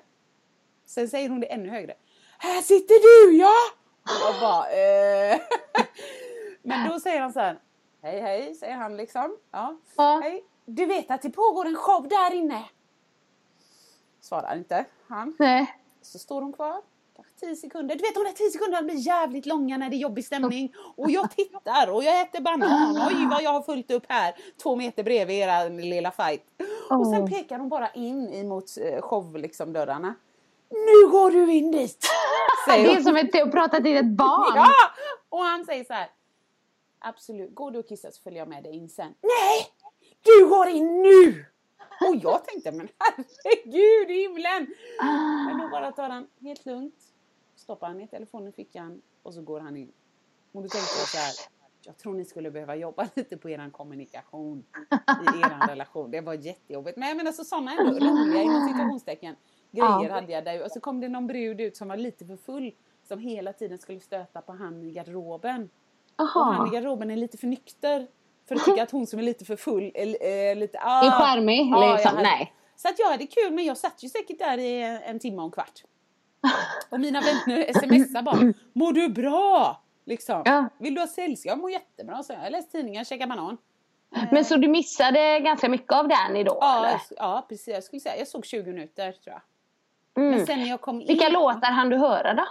[0.86, 1.93] Sen säger hon det ännu högre.
[2.38, 2.95] Här sitter
[3.30, 3.53] du ja!
[4.03, 5.39] Och jag bara, eh.
[6.62, 7.60] Men då säger han så här.
[8.01, 9.38] Hej, hej, säger han liksom.
[9.51, 9.77] Ja.
[9.95, 10.19] Ja.
[10.23, 10.43] Hej.
[10.65, 12.63] Du vet att det pågår en show där inne?
[14.21, 15.36] Svarar inte han.
[15.39, 15.75] Nej.
[16.01, 16.82] Så står hon kvar.
[17.39, 17.95] Kanske 10 sekunder.
[17.95, 20.73] Du vet de där 10 sekunderna blir jävligt långa när det är jobbig stämning.
[20.95, 22.97] Och jag tittar och jag äter banan.
[23.08, 24.36] Oj vad jag har fullt upp här.
[24.63, 26.43] Två meter bredvid era lilla fight.
[26.89, 30.15] Och sen pekar hon bara in emot eh, show liksom dörrarna.
[30.69, 32.06] Nu går du in dit!
[32.67, 33.04] Säger Det är hon.
[33.04, 34.54] som ett, att prata till ett barn.
[34.56, 34.73] Ja!
[35.30, 36.10] Och han säger så här.
[37.00, 39.13] Absolut, går du och kissar så följer jag med dig in sen.
[39.21, 39.67] Nej!
[40.23, 41.45] Du går in nu!
[42.10, 44.67] Och jag tänkte, men herregud i himlen!
[45.47, 46.95] Men då bara tar han helt lugnt,
[47.57, 49.91] stoppar han ner telefonen i fickan och så går han in.
[50.51, 51.33] Och då tänkte jag så här,
[51.85, 54.63] jag tror ni skulle behöva jobba lite på er kommunikation
[55.35, 56.11] i er relation.
[56.11, 56.97] Det var jättejobbigt.
[56.97, 59.35] Men jag menar så sådana ändå roliga inom citationstecken
[59.71, 60.13] grejer Ja.
[60.13, 60.63] hade jag där.
[60.63, 62.71] Och så kom det någon brud ut som var lite för full
[63.07, 65.69] som hela tiden skulle stöta på han i garderoben.
[66.15, 68.07] Och han i garderoben är lite för nykter.
[68.47, 70.79] För att tycka att hon som är lite för full är, är lite...
[70.81, 71.05] Ah.
[71.05, 72.09] Är charmig, jag liksom.
[72.11, 72.53] hade- Nej.
[72.75, 75.37] Så att jag hade kul men jag satt ju säkert där i en, en timme
[75.37, 75.83] och en kvart.
[76.89, 79.82] Och mina vänner smsar bara Mår du bra?
[80.06, 80.41] Liksom.
[80.45, 80.69] Ja.
[80.78, 81.50] Vill du ha sällskap?
[81.50, 82.23] Jag mår jättebra.
[82.23, 83.58] Så jag har läst tidningar, käkat banan.
[84.32, 86.58] Men så du missade ganska mycket av Danny då?
[86.62, 87.02] Ja, eller?
[87.17, 87.67] ja precis.
[87.67, 89.41] Jag skulle säga jag såg 20 minuter tror jag.
[90.23, 90.36] Mm.
[90.38, 91.08] Men sen när jag kom in.
[91.08, 92.45] Vilka låtar hann du höra då?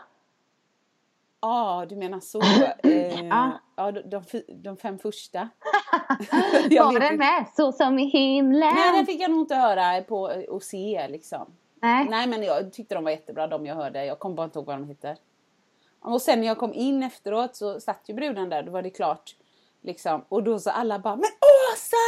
[1.40, 2.40] Ja, du menar så.
[2.82, 3.60] Eh, Ja.
[3.76, 4.22] ja, de, de,
[4.62, 5.38] de fem första.
[6.70, 7.46] Var den med?
[7.56, 8.74] Så som i himlen?
[8.74, 11.52] Nej, den fick jag nog inte höra på och se liksom.
[11.82, 12.06] Nej.
[12.10, 14.04] Nej men jag tyckte de var jättebra de jag hörde.
[14.04, 15.16] Jag kommer bara inte ihåg vad de heter.
[16.00, 18.62] Och sen när jag kom in efteråt så satt ju bruden där.
[18.62, 19.36] Då var det klart.
[19.82, 20.24] Liksom.
[20.28, 21.30] Och då så alla bara Men
[21.72, 22.06] Åsa!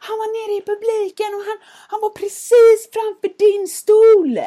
[0.00, 4.38] Han var nere i publiken och han, han var precis framför din stol!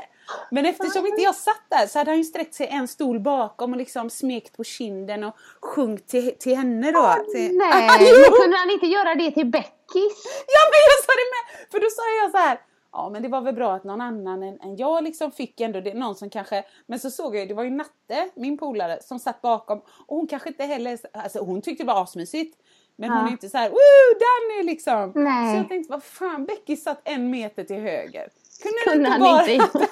[0.51, 3.71] Men eftersom inte jag satt där så hade han ju sträckt sig en stol bakom
[3.71, 7.15] och liksom smekt på kinden och sjungit till, till henne då.
[7.33, 7.57] till...
[7.57, 7.87] Nej,
[8.23, 10.17] men kunde han inte göra det till Beckis?
[10.55, 11.71] Ja men jag sa det med!
[11.71, 12.57] För då sa jag så här.
[12.97, 15.81] Ja men det var väl bra att någon annan än, än jag liksom fick ändå
[15.81, 18.97] det, någon som kanske Men så såg jag ju, det var ju Natte, min polare,
[19.01, 22.57] som satt bakom och hon kanske inte heller, alltså hon tyckte det var asmysigt
[22.95, 23.27] Men hon Ja.
[23.27, 25.11] är inte så här, woo Danny liksom!
[25.15, 25.53] Nej.
[25.53, 28.27] Så jag tänkte, vad fan Becky satt en meter till höger
[28.63, 29.77] Kunde, Kunde han bara, inte?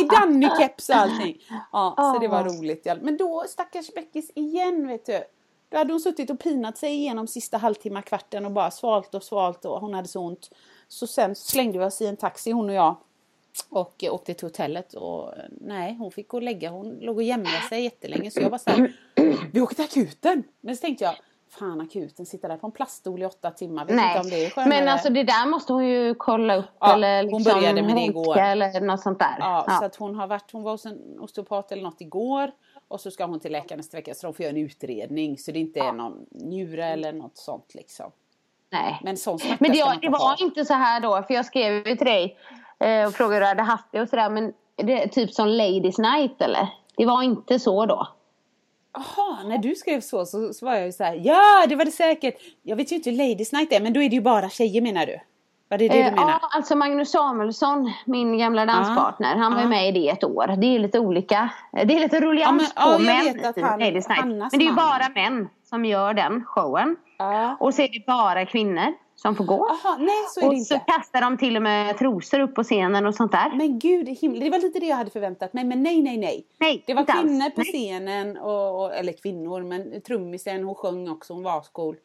[0.00, 2.86] I Danny-keps och allting Ja, så det var roligt.
[3.02, 5.20] Men då stackars Beckis igen vet du
[5.68, 9.22] då hade hon suttit och pinat sig igenom sista halvtimma, kvarten och bara svalt och
[9.22, 10.50] svalt och hon hade så ont.
[10.88, 12.96] Så sen slängde vi oss i en taxi hon och jag
[13.70, 17.16] och eh, åkte till hotellet och eh, nej hon fick gå och lägga, hon låg
[17.16, 18.92] och jämrade sig jättelänge så jag var såhär,
[19.52, 20.42] vi åker till akuten!
[20.60, 21.14] Men så tänkte jag,
[21.50, 24.40] fan akuten, sitta där på en plaststol i åtta timmar, vet inte om det är
[24.40, 24.68] Nej, skönare.
[24.68, 27.96] men alltså det där måste hon ju kolla upp Ja, eller hon liksom började med
[27.96, 28.38] det igår.
[28.38, 29.36] eller något sånt där.
[29.38, 29.78] Ja, Ja.
[29.78, 32.50] så att hon har varit, hon var hos en osteopat eller något igår
[32.88, 35.52] och så ska hon till läkaren nästa vecka så de får göra en utredning så
[35.52, 38.12] det inte är någon njure eller något sånt liksom.
[38.70, 39.00] Nej.
[39.02, 40.18] Men sån Men det, det inte ha.
[40.18, 42.38] var inte så här då, för jag skrev ju till dig
[42.78, 44.30] eh, och frågade hur du hade haft det och sådär.
[44.30, 46.68] Men det är typ som Ladies Night eller?
[46.96, 48.08] Det var inte så då?
[48.92, 51.84] Jaha, när du skrev så, så så var jag ju så här, ja det var
[51.84, 52.34] det säkert.
[52.62, 54.82] Jag vet ju inte hur Ladies Night är men då är det ju bara tjejer
[54.82, 55.20] menar du?
[55.70, 56.30] Var det det Eh, du menar?
[56.30, 60.46] ja, alltså Magnus Samuelsson, min gamla danspartner, han var ju med i det ett år.
[60.58, 61.50] Det är lite olika.
[61.72, 64.20] Det är lite ruljans Ja, på män han- Ladies Night.
[64.20, 66.96] Hannas Men det är ju bara män som gör den showen.
[67.58, 69.68] Och så är det bara kvinnor som får gå.
[69.84, 73.06] Jaha, nej så är och så kastar de till och med trosor upp på scenen
[73.06, 73.52] och sånt där.
[73.54, 75.64] Men gud i himlen, det var lite det jag hade förväntat mig.
[75.64, 76.46] Men nej, nej, nej.
[76.58, 77.22] Nej, Det var inte alls.
[77.22, 77.72] kvinnor på Nej.
[77.72, 81.96] scenen, och, och, eller kvinnor, men trummisen hon sjöng också, hon var ascool.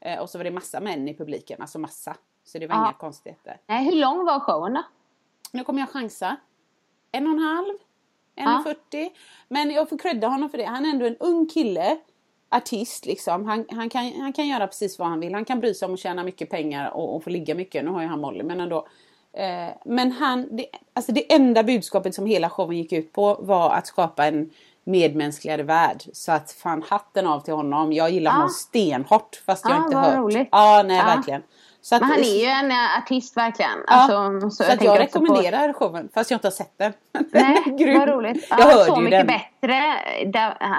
[0.00, 2.14] Eh, och så var det massa män i publiken, alltså massa.
[2.52, 2.82] Så det var Ja.
[2.82, 3.56] inga konstigheter.
[3.66, 4.82] Nej, hur lång var showen då?
[5.52, 6.36] Nu kommer jag chansa.
[7.12, 7.74] En och en halv,
[8.36, 9.10] en och 40.
[9.48, 10.64] Men jag får credda honom för det.
[10.64, 11.98] Han är ändå en ung kille.
[12.52, 13.46] Artist liksom.
[13.48, 15.34] Han, han, kan, han kan göra precis vad han vill.
[15.34, 17.84] Han kan bry sig om att tjäna mycket pengar och, och få ligga mycket.
[17.84, 18.86] Nu har ju han Molly men ändå.
[19.32, 23.70] Eh, men han, det, alltså det enda budskapet som hela showen gick ut på var
[23.70, 24.50] att skapa en
[24.84, 26.02] medmänskligare värld.
[26.12, 27.92] Så att fan hatten av till honom.
[27.92, 28.34] Jag gillar Ja.
[28.34, 30.16] honom stenhårt fast jag Ja, inte hört.
[30.18, 30.48] roligt.
[30.52, 31.04] Ja, nej Ja.
[31.04, 31.42] verkligen.
[31.82, 33.70] Så att, Men han är ju en eh, artist verkligen.
[33.86, 36.78] Ja, Alltså, så, att jag tänker också på- rekommenderar showen, fast jag inte har sett
[36.78, 36.92] den.
[37.32, 38.46] Nej, vad roligt.
[38.50, 39.26] Jag Ja, hörde så ju mycket den.
[39.60, 39.82] bättre.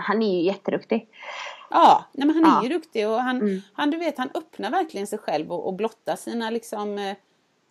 [0.04, 1.08] Han är ju jätteduktig.
[1.70, 2.60] Ja, nej men han är Ja.
[2.60, 2.72] Mm.
[2.72, 6.16] ju duktig och han, han, du vet, han öppnar verkligen sig själv och, och blottar
[6.16, 7.16] sina, liksom, eh,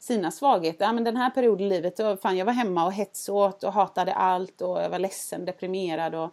[0.01, 0.85] sina svagheter.
[0.85, 3.73] Ja, men den här perioden i livet, då, fan, jag var hemma och hetsåt och
[3.73, 6.31] hatade allt och jag var ledsen, deprimerad och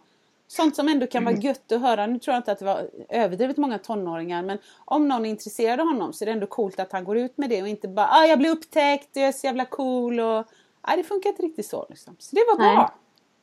[0.48, 1.42] sånt som ändå kan vara Mm.
[1.46, 2.06] gött att höra.
[2.06, 5.80] Nu tror jag inte att det var överdrivet många tonåringar men om någon är intresserad
[5.80, 7.88] av honom så är det ändå coolt att han går ut med det och inte
[7.88, 10.44] bara ah, jag blir upptäckt, jag är så jävla cool och
[10.88, 11.86] nej, det funkar inte riktigt så.
[11.88, 12.16] Liksom.
[12.18, 12.94] Så det var bra.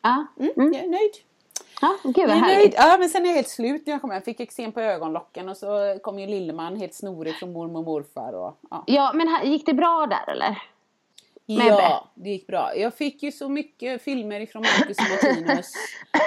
[0.02, 1.12] Ja, Mm, Jag är nöjd.
[1.82, 2.74] ja gud vad härligt.
[2.78, 4.22] Ja, men sen är jag helt slut när jag kom hem.
[4.22, 8.34] Fick eksem på ögonlocken och så kom ju lilleman helt snorig från mormor och morfar.
[8.34, 8.84] Och, ja.
[8.88, 10.58] Ja, men gick det bra där eller?
[11.46, 12.76] Ja, det gick bra.
[12.76, 15.72] Jag fick ju så mycket filmer ifrån Marcus och Martinus.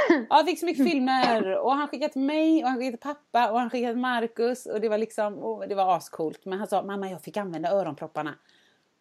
[0.09, 3.03] Ja, jag fick så mycket filmer och han skickade till mig och han skickade till
[3.03, 6.45] pappa och han skickade till Marcus och det var liksom, oh, det var ascoolt.
[6.45, 8.35] Men han sa, mamma jag fick använda öronpropparna.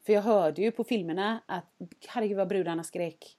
[0.05, 1.75] För jag hörde ju på filmerna att
[2.07, 3.37] herregud vad brudarna skrek.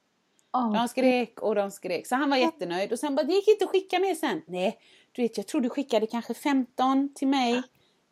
[0.52, 2.06] Åh, De skrek och de skrek.
[2.06, 2.92] Så han var jättenöjd.
[2.92, 4.42] Och sen bara, det gick inte att skicka mer sen.
[4.46, 4.78] Nej,
[5.12, 7.62] du vet jag tror du skickade kanske 15 till mig.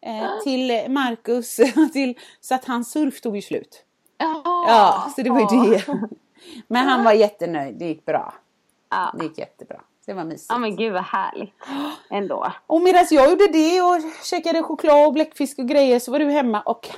[0.00, 1.56] Eh, till Marcus.
[1.92, 3.82] till, så att hans surf tog ju slut.
[4.18, 5.84] Ja, Ja, så det var ju det.
[6.68, 7.74] Men han var jättenöjd.
[7.78, 8.34] Det gick bra.
[8.90, 9.12] Ja.
[9.18, 9.80] Det gick jättebra.
[10.06, 10.46] Det var mysigt.
[10.52, 11.54] ja, men gud vad härligt.
[12.10, 12.52] Ändå.
[12.66, 16.30] Och medan jag gjorde det och käkade choklad och bläckfisk och grejer så var du
[16.30, 16.88] hemma och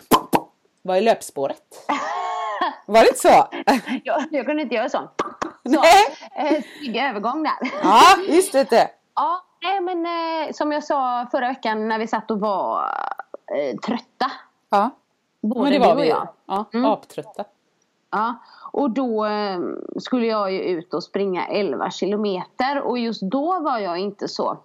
[0.83, 1.87] var i löpspåret.
[2.87, 3.49] Var det inte så?
[4.05, 5.09] Jag, jag kunde inte göra sån.
[5.63, 6.05] Nej.
[6.37, 7.53] Eh, Snygg övergång där.
[7.83, 8.91] Ja, just det.
[9.15, 12.85] Ja, nej, men eh, som jag sa förra veckan när vi satt och var
[13.57, 14.31] eh, trötta.
[14.71, 14.91] Ja.
[15.41, 16.29] Både Men det du var och vi jag.
[16.47, 16.91] Ja, Mm.
[16.91, 17.45] aptrötta.
[18.11, 18.43] Ja,
[18.73, 19.59] och då eh,
[20.01, 24.59] skulle jag ju ut och springa 11 kilometer och just då var jag inte så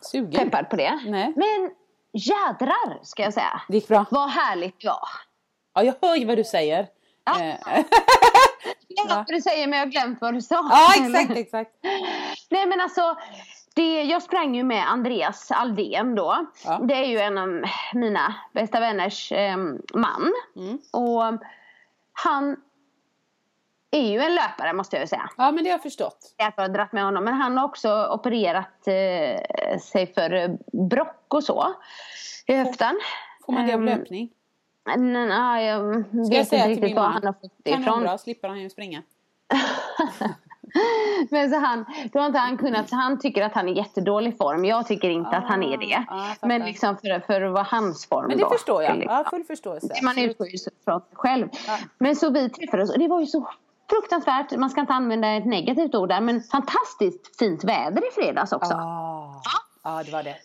[0.00, 0.32] Sugen.
[0.50, 1.00] peppad på det.
[1.06, 1.32] Nej.
[1.36, 1.70] Men
[2.12, 3.62] jädrar ska jag säga.
[3.68, 4.04] Det gick bra.
[4.10, 5.08] Vad härligt det var.
[5.74, 6.86] Ja, jag hör ju vad du säger.
[7.24, 7.40] Ja.
[7.44, 7.56] Eh,
[8.88, 10.68] Jag vet vad du säger men jag har glömt vad du sa.
[10.70, 11.70] ja, exakt, exakt.
[12.50, 13.16] Nej men alltså,
[13.74, 16.46] det, jag sprang ju med Andreas Aldén då.
[16.64, 16.78] Ja.
[16.78, 17.62] Det är ju en av
[17.94, 19.56] mina bästa vänners eh,
[19.94, 20.32] man.
[20.56, 20.78] Mm.
[20.92, 21.42] Och
[22.24, 22.56] han
[23.90, 25.30] är ju en löpare måste jag ju säga.
[25.36, 26.34] Ja, men det har jag förstått.
[26.36, 27.24] Jag har dragit med honom.
[27.24, 30.50] Men han har också opererat eh, sig för eh,
[30.88, 31.74] brock och så.
[32.46, 33.00] I höften.
[33.46, 34.30] Får man det av Ehm, löpning?
[34.86, 37.84] Nej, nej, jag Ska jag vet säga inte riktigt var han har fått det ifrån.
[37.84, 39.02] Kanonbra, slipper han ju springa.
[41.30, 44.64] Men så han, då har inte han kunnat, han tycker att han är jättedålig form.
[44.64, 46.04] Jag tycker inte att han är det.
[46.08, 48.50] Ah, men liksom för, för att vara hans form Men det då.
[48.50, 48.96] förstår jag.
[48.96, 49.16] Liksom.
[49.16, 49.94] Ja, full förståelse.
[50.02, 51.48] Man utgår ju från sig själv.
[51.66, 51.78] Ja.
[51.98, 53.48] Men så vi träffades och det var ju så
[53.90, 58.52] fruktansvärt, man ska inte använda ett negativt ord där, men fantastiskt fint väder i fredags
[58.52, 58.74] också.
[58.74, 59.42] Ah.
[59.84, 60.36] Ja, det var det.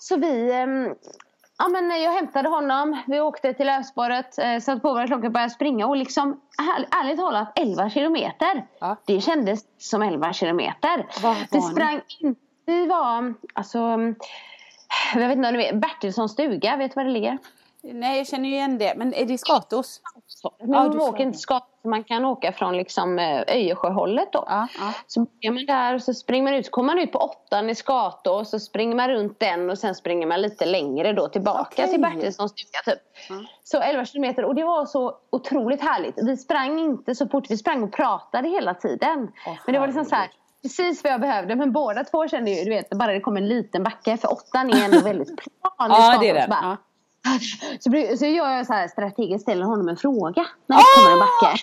[0.00, 0.94] Så vi, ehm,
[1.58, 5.32] ja men jag hämtade honom, vi åkte till Löfspåret, eh, satte på våra klockor och
[5.32, 8.66] började springa och liksom är, ärligt talat 11 kilometer.
[8.78, 8.96] Ja.
[9.04, 11.06] Det kändes som 11 kilometer.
[11.22, 12.36] Var Vi sprang in,
[12.66, 13.78] vi var alltså,
[15.14, 17.38] jag vet inte om du vet, Bertilssons stuga, vet du var det ligger?
[17.82, 18.94] Nej, jag känner ju igen det.
[18.96, 20.00] Men är det Skatås?
[20.60, 21.40] Men Ja, sa åker inte det.
[21.84, 24.44] Man kan åka från liksom eh, Öjersjöhållet då.
[24.46, 24.92] Ja, ja.
[25.06, 27.70] Så börjar man där och så springer man ut, så kommer man ut på åttan
[27.70, 31.28] i Skatå och så springer man runt den och sen springer man lite längre då
[31.28, 31.90] tillbaka Okej.
[31.90, 33.02] till Bertilssons stuga typ.
[33.64, 36.14] Så 11 kilometer och det var så otroligt härligt.
[36.16, 39.32] Vi sprang inte så fort, vi sprang och pratade hela tiden.
[39.46, 40.28] Åh, men det var liksom så här,
[40.62, 43.48] precis vad jag behövde men båda två kände ju, du vet, bara det kom en
[43.48, 46.46] liten backe för åttan är ändå väldigt plan i Ja, det är det.
[46.48, 46.76] bara- Ja.
[47.80, 51.18] så, så gör jag så här strategiskt, ställer honom en fråga när det kommer en
[51.18, 51.62] backe.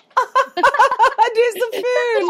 [1.34, 2.28] du är så ful!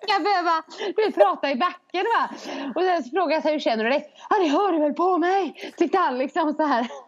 [0.00, 0.62] Jag ska behöva
[0.96, 2.28] du prata i backen va.
[2.74, 4.10] Och sen så frågade jag så här, hur känner du dig?
[4.30, 5.72] Ja det hör du väl på mig?
[5.76, 6.86] Tyckte han liksom så här.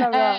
[0.00, 0.36] Eh,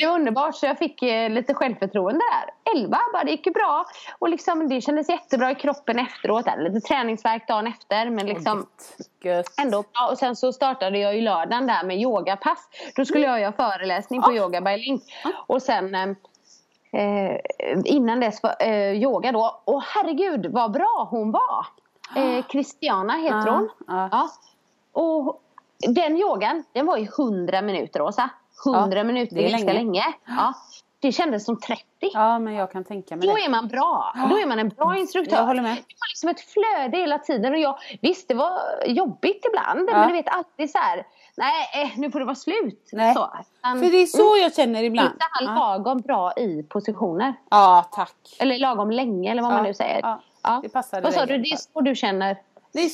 [0.00, 2.63] Det var underbart så jag fick eh, lite självförtroende där.
[2.74, 3.84] 11 bara, det gick ju bra.
[4.18, 6.44] Och liksom, det kändes jättebra i kroppen efteråt.
[6.44, 6.56] Där.
[6.70, 8.66] Lite träningsvärk dagen efter men liksom
[9.24, 9.46] Gött.
[9.60, 10.08] ändå bra.
[10.10, 12.68] Och sen så startade jag ju lördagen där med yogapass.
[12.96, 15.02] Då skulle jag göra föreläsning på Yoga by Link.
[15.46, 16.08] Och sen eh,
[16.92, 17.38] eh,
[17.84, 19.60] innan dess var, eh, yoga då.
[19.64, 21.66] Och herregud vad bra hon var.
[22.16, 23.70] Eh, Christiana heter hon.
[23.86, 24.08] ja.
[24.12, 24.28] Ja.
[24.92, 25.40] Och
[25.88, 28.30] den yogan, den var i 100 minuter Åsa.
[28.66, 29.82] 100 Ja, minuter, är ganska länge.
[29.82, 30.04] länge.
[30.26, 30.54] Ja.
[31.04, 31.84] Det kändes som 30.
[32.00, 33.44] Ja, men jag kan tänka mig Då det.
[33.44, 34.14] är man bra.
[34.30, 35.36] Då är man en bra instruktör.
[35.36, 35.70] Jag håller med.
[35.76, 37.52] Det var liksom ett flöde hela tiden.
[37.52, 39.88] Och jag, visst, det var jobbigt ibland.
[39.90, 39.98] Ja.
[39.98, 41.06] Men du vet alltid så här.
[41.36, 42.88] Nej, eh, nu får det vara slut.
[42.92, 43.14] Nej.
[43.14, 43.30] Så.
[43.58, 45.08] Utan För det är så jag känner ibland.
[45.12, 45.60] Lite han Ja.
[45.76, 47.34] lagom bra i positioner.
[47.50, 48.36] ja, tack.
[48.38, 50.00] Eller lagom länge eller vad Ja, man nu säger.
[50.42, 50.60] ja.
[50.62, 51.38] Det passade Vad sa du?
[51.38, 52.36] Det är så du känner?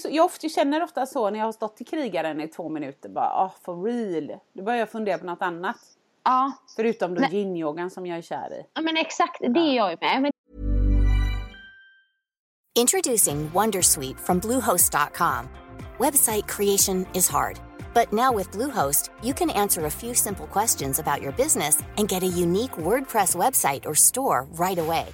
[0.03, 3.09] Så, jag ofta, känner ofta så när jag har stått i krigaren i två minuter.
[3.09, 4.39] Bara, ah, for real.
[4.53, 5.77] Då börjar jag fundera på något annat.
[6.25, 7.31] Ja, Förutom då Nej.
[7.37, 8.65] yin-yogan som jag är kär i.
[8.75, 9.37] ja men exakt.
[9.41, 10.23] Det är jag med.
[10.23, 10.31] Men
[12.79, 15.49] Introducing Wondersuite from Bluehost.com.
[15.99, 17.59] Website creation is hard,
[17.95, 22.09] but now with Bluehost, you can answer a few simple questions about your business and
[22.09, 25.07] get a unique WordPress website or store right away.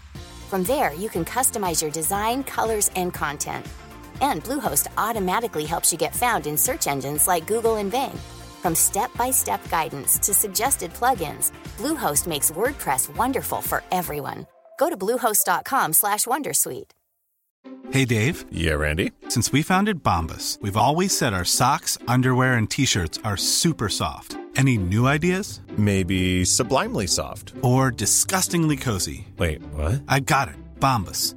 [0.50, 3.66] From there, you can customize your design, colors, and content.
[4.20, 8.18] And Bluehost automatically helps you get found in search engines like Google and Bing.
[8.66, 14.44] From step-by-step guidance to suggested plugins, Bluehost makes WordPress wonderful for everyone.
[14.76, 16.90] Go to bluehost.com/wondersuite.
[17.92, 18.44] Hey, Dave.
[18.50, 19.12] Yeah, Randy.
[19.28, 23.88] Since we founded Bombus, we've always said our socks, underwear, and t shirts are super
[23.88, 24.36] soft.
[24.56, 25.60] Any new ideas?
[25.78, 27.52] Maybe sublimely soft.
[27.62, 29.28] Or disgustingly cozy?
[29.38, 30.02] Wait, what?
[30.08, 30.56] I got it.
[30.80, 31.36] Bombus.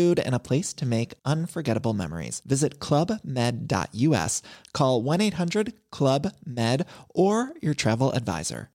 [0.25, 2.41] and a place to make unforgettable memories.
[2.45, 8.67] Visit clubmed.us, call 1 800 Club Med, or your travel advisor.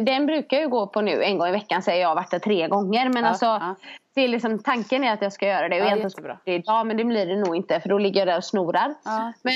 [0.00, 2.08] den brukar jag ju gå på nu en gång i veckan säger jag.
[2.08, 3.08] Har varit där tre gånger.
[3.08, 3.74] Men Ja, alltså, ja.
[4.14, 5.80] det är liksom, tanken är att jag ska göra det.
[5.80, 7.80] Och Ja, egentligen det idag, men det blir det nog inte.
[7.80, 8.94] För då ligger jag där och snorar.
[9.04, 9.54] Ja, men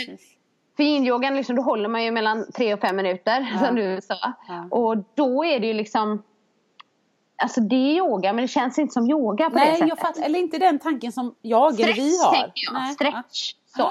[0.77, 3.47] för yin-yogan liksom, då håller man ju mellan tre och fem minuter.
[3.67, 4.33] Som du sa.
[4.49, 4.69] Ja.
[4.71, 6.23] Och då är det ju liksom.
[7.43, 9.89] Alltså det är yoga men det känns inte som yoga på det Nej, sättet.
[9.89, 10.23] jag fattar.
[10.23, 12.33] Eller inte den tanken som jag eller vi har.
[12.35, 12.75] tänker jag.
[12.75, 12.95] Nej.
[12.95, 13.53] Stretch.
[13.77, 13.91] Så.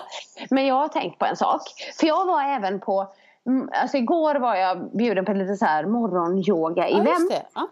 [0.49, 1.61] Men jag har tänkt på en sak.
[1.99, 3.07] För jag var även på
[3.47, 7.29] mm, Alltså igår var jag bjuden på lite så här Ja, morgonyoga-event.
[7.29, 7.45] det.
[7.55, 7.67] Ja.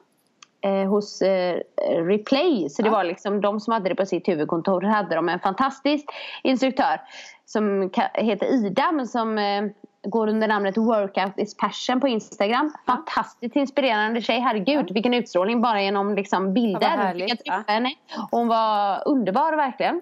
[0.70, 1.60] eh, hos eh,
[2.06, 2.70] Replay.
[2.70, 4.82] Så det var liksom de som hade det på sitt huvudkontor.
[4.82, 6.06] hade de en fantastisk
[6.44, 7.02] instruktör
[7.46, 9.64] som heter Ida men som eh,
[10.04, 12.74] går under namnet Workout is passion på Instagram.
[12.86, 14.40] Fantastiskt inspirerande tjej.
[14.40, 16.88] Herregud vilken utstrålning bara genom liksom, Ja, bilder.
[16.88, 17.42] härligt.
[17.46, 17.74] Jag Ja.
[17.74, 17.94] henne.
[18.32, 20.02] Hon var underbar verkligen.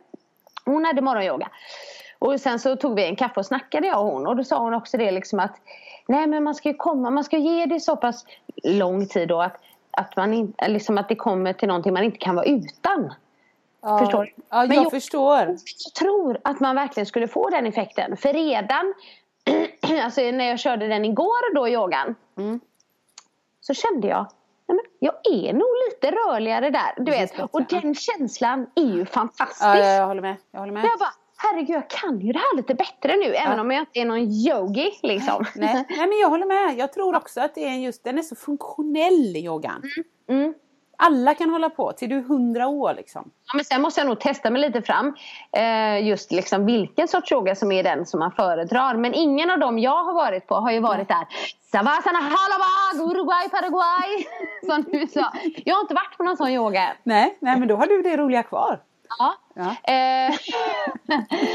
[0.65, 1.47] Hon hade morgonyoga.
[2.19, 4.27] Och sen så tog vi en kaffe och snackade jag och hon.
[4.27, 5.55] Och då sa hon också det liksom att
[6.07, 8.25] Nej men man ska ju komma, man ska ge det så pass
[8.63, 9.57] lång tid då att,
[9.91, 13.13] att, man in, liksom att det kommer till någonting man inte kan vara utan.
[13.81, 13.99] Ja.
[13.99, 14.31] Förstår du?
[14.49, 15.39] Ja, jag jag- förstår.
[15.39, 18.17] Jag tror att man verkligen skulle få den effekten.
[18.17, 18.93] För redan
[20.03, 22.15] alltså när jag körde den igår då yogan.
[22.37, 22.59] Mm.
[23.61, 24.25] Så kände jag
[24.67, 26.93] nej men jag är nog lite rörligare där.
[26.97, 27.49] Du Precis vet.
[27.51, 29.63] Och den känslan är ju fantastisk.
[29.63, 30.35] Ja, ja, jag håller med.
[30.51, 30.83] Jag håller med.
[30.83, 33.35] Jag bara, herregud jag kan ju det här lite bättre nu.
[33.35, 33.61] Även Ja.
[33.61, 35.45] om jag inte är någon yogi liksom.
[35.55, 36.77] Nej, nej, men jag håller med.
[36.77, 39.83] Jag tror också att det är just, den är så funktionell yogan.
[40.29, 40.53] Mm.
[41.01, 43.31] Alla kan hålla på till du är hundra år liksom.
[43.45, 45.15] Ja, men sen måste jag nog testa mig lite fram.
[45.51, 48.95] Eh, just liksom vilken sorts yoga som är den som man föredrar.
[48.95, 51.27] Men ingen av dem jag har varit på har ju varit där.
[51.71, 54.25] Savasana halabag, Uruguay, Paraguay.
[54.65, 55.31] Som du sa.
[55.65, 56.93] Jag har inte varit på någon sån yoga.
[57.03, 58.79] Nej, nej men då har du det roliga kvar.
[59.19, 59.35] Ja.
[59.53, 59.93] Ja.
[59.93, 60.35] Eh,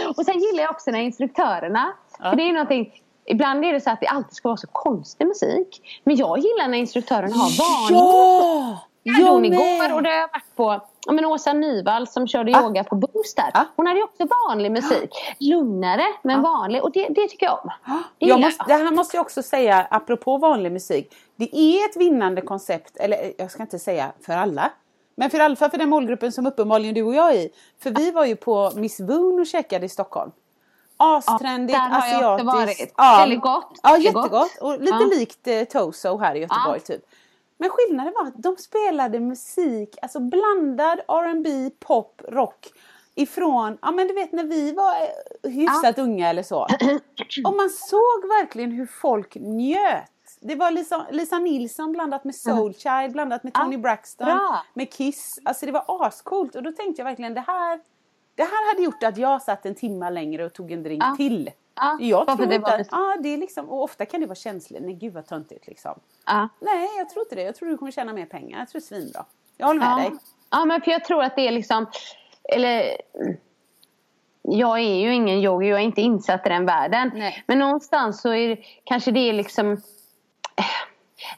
[0.16, 1.92] och sen gillar jag också när instruktörerna.
[2.18, 2.92] För det är någonting.
[3.26, 6.00] Ibland är det så att det alltid ska vara så konstig musik.
[6.04, 8.78] Men jag gillar när instruktörerna har vanlig Ja!
[9.06, 12.26] Jag hade hon igår och det har jag varit på ja, men Åsa Nyvall som
[12.26, 12.62] körde Ja.
[12.62, 13.50] yoga på Boost där.
[13.54, 13.64] Ja.
[13.76, 15.10] Hon hade ju också vanlig musik.
[15.40, 17.70] Lugnare men vanlig och det, det tycker jag om.
[18.18, 21.14] Det Jag måste, det här måste jag också säga apropå vanlig musik.
[21.36, 24.70] Det är ett vinnande koncept, eller jag ska inte säga för alla.
[25.16, 27.50] Men för alla för den målgruppen som uppenbarligen du och jag är i.
[27.82, 30.30] För vi var ju på Miss Woon och käkade i Stockholm.
[30.96, 32.92] Astrendigt, Ja, där har jag också asiatiskt.
[32.98, 33.20] varit.
[33.20, 33.78] Väldigt gott.
[33.82, 34.30] Ja, jättegott.
[34.30, 34.58] gott.
[34.60, 35.06] Och lite Ja.
[35.18, 36.94] likt eh, Toso här i Göteborg Ja.
[36.94, 37.02] typ.
[37.58, 42.66] Men skillnaden var att de spelade musik, alltså blandad R&B, pop, rock.
[43.16, 46.66] Ifrån, ja men du vet när vi var eh, hyfsat unga eller så.
[47.44, 50.10] Och man såg verkligen hur folk njöt.
[50.40, 54.62] Det var Lisa, Lisa Nilsson blandat med Soulchild, blandat med Tony Braxton, bra.
[54.74, 55.38] med Kiss.
[55.44, 57.80] Alltså det var ascoolt och då tänkte jag verkligen det här,
[58.34, 61.14] det här hade gjort att jag satt en timma längre och tog en drink Ja.
[61.16, 61.50] till.
[61.77, 64.35] Ja, Jag tror det var att, ja, det är liksom, och ofta kan det vara
[64.35, 64.83] känsligt.
[64.83, 66.01] Nej gud vad töntigt liksom.
[66.27, 66.49] Ja.
[66.61, 67.43] Nej jag tror inte det.
[67.43, 68.59] Jag tror du kommer tjäna mer pengar.
[68.59, 69.25] Jag tror det är svinbra.
[69.57, 69.97] Jag håller med Ja.
[69.97, 70.11] dig.
[70.51, 71.87] ja men för jag tror att det är liksom
[72.49, 72.97] Eller
[74.43, 77.11] jag är ju ingen yogi, jag är inte insatt i den världen.
[77.14, 77.45] Nej.
[77.47, 79.83] Men någonstans så är det, kanske det är liksom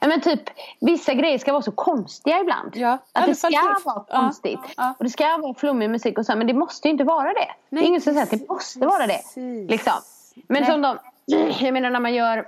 [0.01, 0.41] Ja men typ
[0.79, 2.71] vissa grejer ska vara så konstiga ibland.
[2.75, 4.59] Ja, Att det ska för- vara ja, konstigt.
[4.77, 4.95] ja.
[4.97, 6.35] Och det ska vara flummig musik och så.
[6.35, 7.33] Men det måste ju inte vara det.
[7.39, 9.21] det Nej, är ingen som säger att det måste vara det.
[9.69, 9.93] Liksom.
[10.47, 10.71] Men Nej.
[10.71, 10.99] som de,
[11.59, 12.47] jag menar när man gör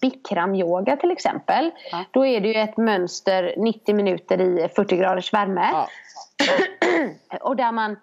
[0.00, 1.70] Bikram-yoga till exempel.
[1.90, 2.04] Ja.
[2.10, 5.68] Då är det ju ett mönster 90 minuter i 40 graders värme.
[5.72, 5.88] Ja.
[7.40, 7.96] Och där man,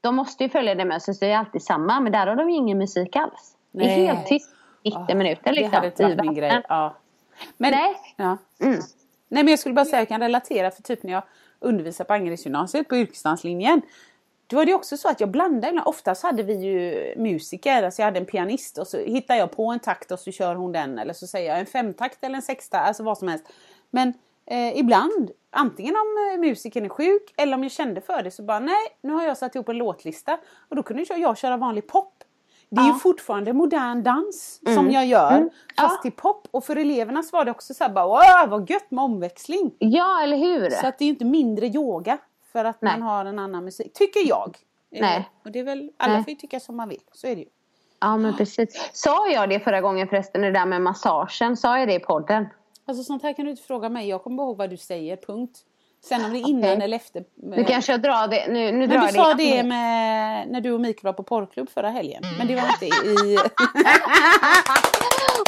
[0.00, 2.00] de måste ju följa det mönstret, det är alltid samma.
[2.00, 3.56] Men där har de ju ingen musik alls.
[3.72, 4.06] Det är Nej.
[4.06, 4.50] helt tyst
[4.84, 5.70] 90 minuter liksom.
[5.70, 6.62] Det hade inte varit min grej.
[6.68, 6.96] Ja.
[7.56, 7.94] Men, Nej.
[8.16, 8.38] Ja.
[8.60, 8.80] Mm.
[9.28, 11.22] Nej men jag skulle bara säga att jag kan relatera för typ när jag
[11.60, 13.82] undervisar på Angeredsgymnasiet på yrkesdanslinjen.
[14.46, 15.68] Då var det också så att jag blandade.
[15.68, 15.88] ibland.
[15.88, 19.66] Oftast hade vi ju musiker, alltså jag hade en pianist och så hittar jag på
[19.66, 20.98] en takt och så kör hon den.
[20.98, 23.44] Eller så säger jag en femtakt eller en sextakt, alltså vad som helst.
[23.90, 24.12] Men
[24.46, 28.42] eh, ibland, antingen om eh, musikern är sjuk eller om jag kände för det så
[28.42, 30.38] bara nej, nu har jag satt ihop en låtlista.
[30.68, 32.12] Och då kunde jag, jag köra vanlig pop.
[32.68, 35.50] Det är ju fortfarande modern dans som jag gör.
[35.80, 36.02] Fast Ja.
[36.02, 36.48] till pop.
[36.50, 39.74] Och för eleverna så var det också så här bara wow, vad gött med omväxling.
[39.78, 40.70] Ja, eller hur?
[40.70, 42.18] Så att det är ju inte mindre yoga
[42.56, 42.92] för att Nej.
[42.92, 43.92] man har en annan musik.
[43.92, 44.56] Tycker jag.
[44.90, 45.30] Eh, Nej.
[45.44, 46.24] Och det är väl, alla Nej.
[46.24, 47.02] får ju tycka som man vill.
[47.12, 47.48] Så är det ju.
[48.00, 48.90] Ja, men precis.
[48.92, 51.56] Sa jag det förra gången förresten, det där med massagen?
[51.56, 52.46] Sa jag det i podden?
[52.84, 54.08] Alltså sånt här kan du inte fråga mig.
[54.08, 55.58] Jag kommer ihåg vad du säger, punkt.
[56.08, 56.84] Sen om det är innan Okej.
[56.84, 57.24] eller efter.
[57.42, 58.46] Nu kanske jag drar det.
[58.48, 61.22] Nu, nu drar Men jag du sa det med när du och Mikael var på
[61.22, 62.22] porrklubb förra helgen.
[62.38, 63.38] Men det var inte i...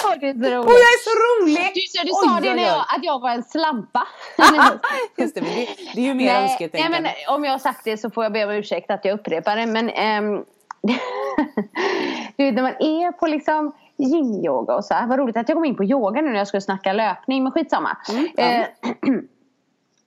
[0.04, 0.68] Åh, det är så roligt.
[0.68, 1.70] Åh, jag är så rolig!
[1.74, 4.06] Du, du Oj, sa det oj, när jag, att jag var en slampa.
[5.16, 7.00] Just det, men det, det är ju mer nej, nej, önsketänkande.
[7.00, 9.56] men om jag har sagt det så får jag be om ursäkt att jag upprepar
[9.56, 9.66] det.
[9.66, 10.44] Men ehm,
[12.36, 15.06] du vet när man är på liksom yin-yoga och så här.
[15.06, 17.42] Vad roligt att jag kom in på yoga nu när jag skulle snacka löpning.
[17.42, 17.96] Men skitsamma.
[18.11, 18.66] Mm, Eh,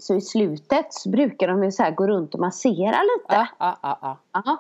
[0.04, 3.48] så i slutet så brukar de ju så gå runt och massera lite.
[3.60, 4.18] Ja, ja.
[4.34, 4.58] Ja.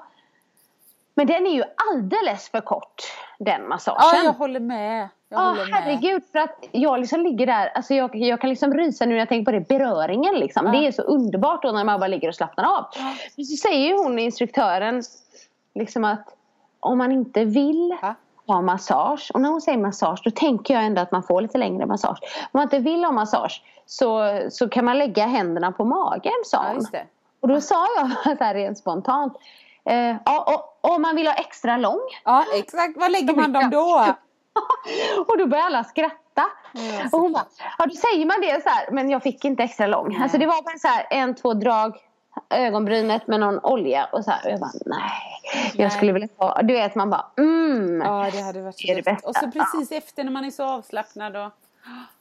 [1.15, 3.01] Men den är ju alldeles för kort.
[3.39, 3.99] Den massagen.
[4.01, 5.09] ja, jag håller med.
[5.29, 5.73] Jag Ja, håller med.
[5.73, 6.23] herregud.
[6.31, 7.67] För att jag liksom ligger där.
[7.75, 9.67] Alltså jag, jag kan liksom rysa nu när jag tänker på det.
[9.67, 10.71] Beröringen liksom.
[10.71, 12.85] Det är så underbart då när man bara ligger och slappnar av.
[13.35, 15.03] Men så säger ju hon, instruktören,
[15.75, 16.35] liksom att
[16.79, 17.97] om man inte vill.
[18.53, 19.31] Ha massage.
[19.33, 22.19] Och när hon säger massage då tänker jag ändå att man får lite längre massage.
[22.21, 26.57] Om man inte vill ha massage så, så kan man lägga händerna på magen sa
[26.63, 26.87] Ja, hon.
[26.91, 27.05] det.
[27.41, 29.37] Och då sa jag så här rent spontant.
[29.85, 31.99] Eh, ja, och, och om man vill ha extra lång.
[32.23, 32.97] Ja, exakt.
[32.97, 34.05] Var lägger man dem då?
[35.27, 36.17] och då började alla skratta.
[36.73, 37.45] Ja, och hon bara,
[37.77, 40.21] ja då säger man det så här, men jag fick inte extra lång.
[40.21, 41.97] Alltså det var bara så här en, två drag
[42.51, 44.45] ögonbrynet med någon olja och så här.
[44.45, 44.99] Och jag bara, nej.
[45.53, 45.71] Nej.
[45.77, 48.01] Jag skulle vilja ha, du vet man bara, mm.
[48.01, 49.29] Ja, det hade varit Det det bästa.
[49.29, 51.51] Och så precis efter när man är så avslappnad och...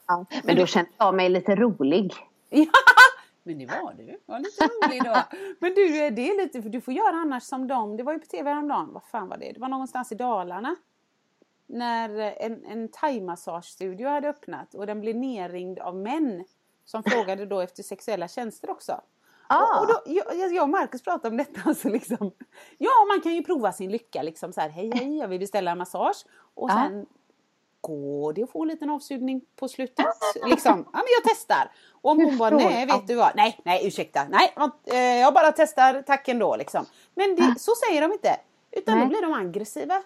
[0.07, 2.13] Ja, men då kände jag mig lite rolig.
[2.49, 2.65] Ja,
[3.43, 4.19] men det var du.
[4.25, 5.15] var lite rolig då.
[5.59, 7.97] Men du, det är lite, för du får göra annars som dem.
[7.97, 8.89] Det var ju på tv häromdagen.
[8.93, 9.51] Vad fan var det?
[9.51, 10.75] Det var någonstans i Dalarna.
[11.67, 16.43] När en, en thaimassagestudio hade öppnat och den blev nerringd av män.
[16.85, 19.01] Som frågade då efter sexuella tjänster också.
[19.53, 19.75] Ah.
[19.75, 21.61] Och, och då, jag, jag och Marcus pratade om detta.
[21.65, 22.31] Alltså liksom,
[22.77, 24.21] ja, man kan ju prova sin lycka.
[24.21, 26.25] Liksom så här, hej, hej, jag vill beställa en massage.
[26.53, 27.05] Och sen
[27.81, 30.05] går det att få en liten avsugning på slutet?
[30.45, 31.71] Liksom, ja men jag testar.
[32.01, 35.51] Och om hon bara, nej vet du vad, nej, nej ursäkta, nej, eh, jag bara
[35.51, 36.85] testar, tack ändå liksom.
[37.15, 38.37] Men det, så säger de inte.
[38.71, 39.03] Utan Nej.
[39.05, 40.03] då blir de aggressiva.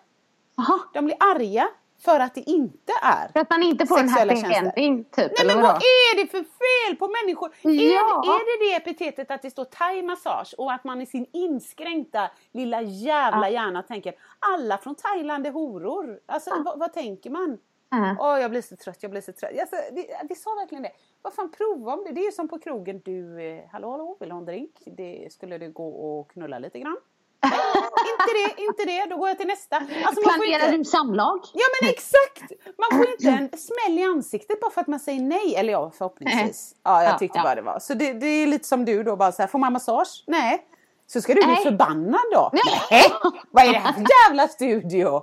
[0.56, 0.80] Jaha.
[0.94, 1.68] De blir arga
[2.00, 3.28] för att det inte är.
[3.34, 4.52] För att man inte får en happy tjänster.
[4.52, 5.32] ending typ.
[5.38, 7.48] Nej men vad är det för fel på människor?
[7.48, 8.22] Är, Ja.
[8.26, 12.32] det, är det det epitetet att det står thai-massage och att man i sin inskränkta
[12.52, 16.20] lilla jävla hjärna tänker alla från Thailand är horor?
[16.26, 17.58] Alltså vad, vad tänker man?
[17.90, 18.16] Ja.
[18.20, 19.52] Åh jag blir så trött, jag blir så trött.
[19.60, 20.92] Alltså, det, det sa verkligen det.
[21.22, 22.12] Vad fan prova om det.
[22.12, 23.02] Det är ju som på krogen.
[23.06, 24.72] Du, eh, hallå hallå, vill du ha en drink?
[24.86, 26.98] Det, skulle du gå och knulla lite grann?
[28.12, 29.06] inte det, inte det.
[29.10, 29.76] Då går jag till nästa.
[30.06, 30.78] Alltså, Planerar inte...
[30.78, 31.40] du samlag?
[31.54, 32.52] Ja men exakt!
[32.78, 35.56] Man får inte en smäll i ansiktet bara för att man säger nej.
[35.56, 36.76] Eller ja, förhoppningsvis.
[36.84, 37.44] Ja, jag Ja, tyckte ja.
[37.44, 37.80] bara det var.
[37.80, 40.24] Så det, det är lite som du då, bara så här, får man massage?
[40.28, 40.66] Nej.
[41.08, 41.64] Så ska du bli Nej.
[41.64, 42.52] förbannad då?
[42.92, 43.04] Nej.
[43.52, 45.22] Vad är det här för jävla studio?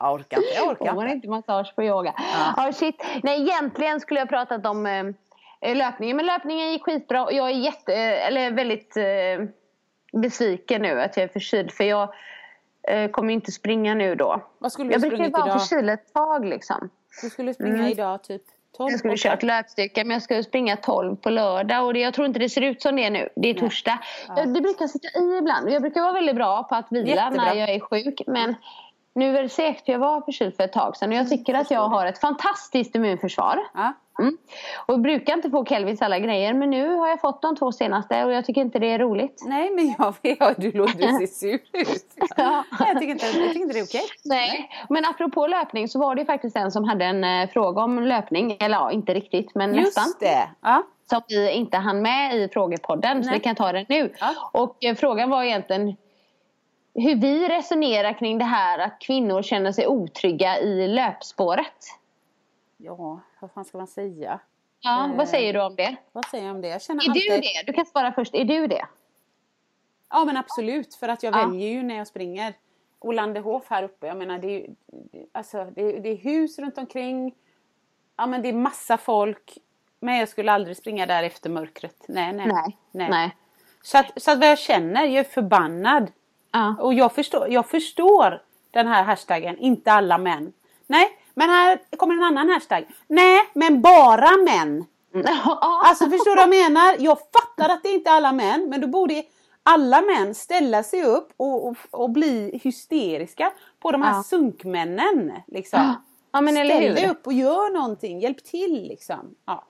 [0.00, 1.14] Jag orkar inte, jag orkar Får man inte.
[1.14, 2.14] inte massage på yoga?
[2.56, 2.72] Ja.
[2.72, 3.02] shit.
[3.22, 6.16] Nej, egentligen skulle jag pratat om eh, löpningen.
[6.16, 9.04] Men löpningen gick skitbra och jag är jätte, eller väldigt eh,
[10.18, 11.72] besviken nu att jag är förkyld.
[11.72, 12.08] För jag
[12.88, 14.42] eh, kommer inte springa nu då.
[14.58, 15.60] Vad skulle du Jag brukar ju vara idag?
[15.60, 16.90] förkyld ett tag liksom.
[17.22, 17.86] Du skulle springa Mm.
[17.86, 18.42] idag typ
[18.76, 19.18] 12 Jag skulle åtta.
[19.30, 22.48] kört löpstyrka men jag ska springa 12 på lördag och det, jag tror inte det
[22.48, 23.28] ser ut som det nu.
[23.36, 23.98] Det är torsdag.
[24.36, 27.06] Jag, det brukar sitta i ibland och jag brukar vara väldigt bra på att vila
[27.08, 27.44] Jättebra.
[27.44, 28.54] när jag är sjuk men
[29.14, 31.54] Nu är det segt för jag var förkyld för ett tag sedan och jag tycker
[31.54, 33.58] att jag har ett fantastiskt immunförsvar.
[33.74, 33.92] Ja.
[34.18, 34.38] Mm.
[34.86, 38.24] Och brukar inte få Kelvins alla grejer men nu har jag fått de två senaste
[38.24, 39.42] och jag tycker inte det är roligt.
[39.46, 42.06] Nej men jag vet, du låter du ser sur ut.
[42.36, 42.64] Ja.
[42.78, 44.04] Jag tycker inte, jag tycker inte det är okej.
[44.24, 48.02] Nej, men apropå löpning så var det faktiskt en som hade en eh, fråga om
[48.02, 48.56] löpning.
[48.60, 50.04] Eller ja, inte riktigt men nästan.
[50.04, 50.48] Just det.
[50.60, 50.82] Ja.
[51.10, 53.38] Som vi inte hann med i frågepodden så Nej.
[53.38, 54.14] vi kan ta den nu.
[54.20, 54.50] Ja.
[54.52, 55.96] Och eh, frågan var egentligen
[56.94, 61.98] hur vi resonerar kring det här att kvinnor känner sig otrygga i löpspåret.
[62.76, 64.40] Ja, vad fan ska man säga?
[64.80, 65.96] Ja, Eh, vad säger du om det?
[66.12, 66.68] Vad säger jag om det?
[66.68, 67.22] Jag känner Är alltid...
[67.32, 67.62] du det?
[67.66, 68.34] Du kan svara först.
[68.34, 68.86] Är du det?
[70.10, 71.46] Ja men absolut, för att jag Ja.
[71.46, 72.54] väljer ju när jag springer.
[72.98, 74.66] Olandehof här uppe, jag menar det är,
[75.32, 77.34] alltså, det, är, det är hus runt omkring.
[78.16, 79.58] Ja men det är massa folk.
[80.00, 82.04] Men jag skulle aldrig springa där efter mörkret.
[82.08, 82.46] Nej, nej.
[82.92, 83.08] Nej.
[83.10, 83.36] Nej.
[83.82, 86.12] Så, att, så att vad jag känner, jag är förbannad.
[86.52, 86.76] Ja.
[86.80, 90.52] Och jag förstår, jag förstår den här hashtaggen, inte alla män.
[90.86, 92.84] Nej, men här kommer en annan hashtag.
[93.08, 94.84] Nej, men bara män.
[95.60, 96.96] Alltså förstår du vad jag menar?
[96.98, 99.22] Jag fattar att det inte är alla män, men då borde
[99.62, 104.22] alla män ställa sig upp och, och, och bli hysteriska på de här Ja.
[104.22, 105.32] sunkmännen.
[105.46, 105.78] Liksom.
[106.32, 109.34] Ja, Ställ dig upp och gör någonting, hjälp till liksom.
[109.46, 109.64] Ja.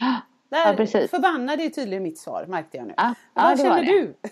[0.49, 1.11] Där, Ja, precis.
[1.11, 2.95] Förbannad är tydligen mitt svar märkte jag nu.
[2.97, 4.15] Ja, Vad känner du?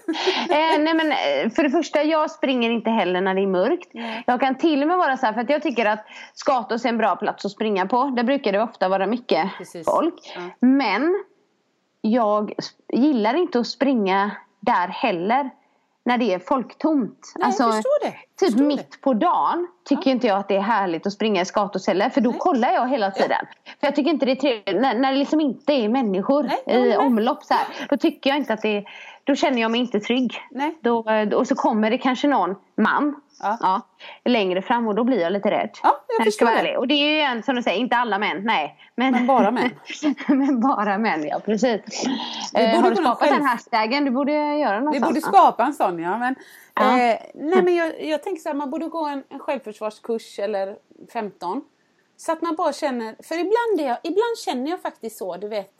[0.51, 3.91] Eh, nej men eh, för det första, jag springer inte heller när det är mörkt.
[4.27, 6.89] Jag kan till och med vara så här, för att jag tycker att Skatos är
[6.89, 8.05] en bra plats att springa på.
[8.05, 9.85] Där brukar det ofta vara mycket Precis.
[9.85, 10.33] folk.
[10.35, 10.41] Ja.
[10.61, 11.25] Men
[12.01, 12.53] jag
[12.93, 15.51] gillar inte att springa där heller.
[16.05, 17.33] När det är folktomt.
[17.37, 17.53] Nej,
[18.03, 18.47] det.
[18.47, 21.87] Typ mitt på dagen tycker inte jag att det är härligt att springa i Skatos
[21.87, 22.11] heller.
[22.11, 23.47] För då kollar jag hela tiden.
[23.81, 24.81] För jag tycker inte det är trevligt.
[24.81, 27.67] När, när det liksom inte är människor Nej, i omlopp så här.
[27.89, 28.85] Då tycker jag inte att det är,
[29.27, 30.41] Då känner jag mig inte trygg.
[30.51, 30.79] Nej.
[30.81, 33.20] Då, eh, och så kommer det kanske någon man
[33.61, 33.81] Ja.
[34.25, 35.70] längre fram och då blir jag lite rädd.
[35.83, 36.53] Ja, jag förstår det.
[36.53, 36.79] ärlig.
[36.79, 38.45] Och det är ju en som du säger, inte alla män.
[38.45, 38.77] Nej.
[38.97, 39.70] Men, Men bara män.
[40.29, 41.81] men bara män, ja precis.
[42.53, 44.05] Du Eh, har du skapat själv- den hashtaggen?
[44.05, 45.09] Du borde göra något Vi sånt.
[45.11, 46.18] borde skapa en sån ja.
[46.18, 46.35] Men,
[46.75, 46.83] Ja.
[47.01, 50.77] eh, nej, men jag, jag tänker så här, man borde gå en, en självförsvarskurs eller
[51.12, 51.62] 15.
[52.16, 55.49] Så att man bara känner, för ibland, är jag, ibland känner jag faktiskt så, du
[55.49, 55.74] vet.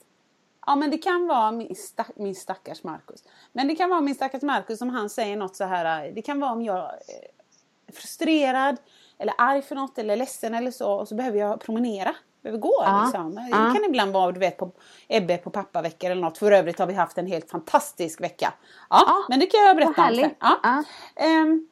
[0.65, 3.23] Ja men det kan vara min, stack, min stackars Markus.
[3.51, 6.11] Men det kan vara min stackars Markus som han säger något så här.
[6.11, 8.77] Det kan vara om jag är frustrerad
[9.17, 12.15] eller arg för något eller ledsen eller så och så behöver jag promenera.
[12.41, 13.01] Behöver gå Ja.
[13.03, 13.35] liksom.
[13.35, 13.71] Det Ja.
[13.75, 14.71] kan ibland vara du vet på
[15.07, 16.37] Ebbe på pappaveckor eller något.
[16.37, 18.53] För övrigt har vi haft en helt fantastisk vecka.
[18.89, 20.35] Ja, Ja, men det kan jag berätta om sen.
[20.39, 20.83] Ja.
[21.15, 21.67] Ehm,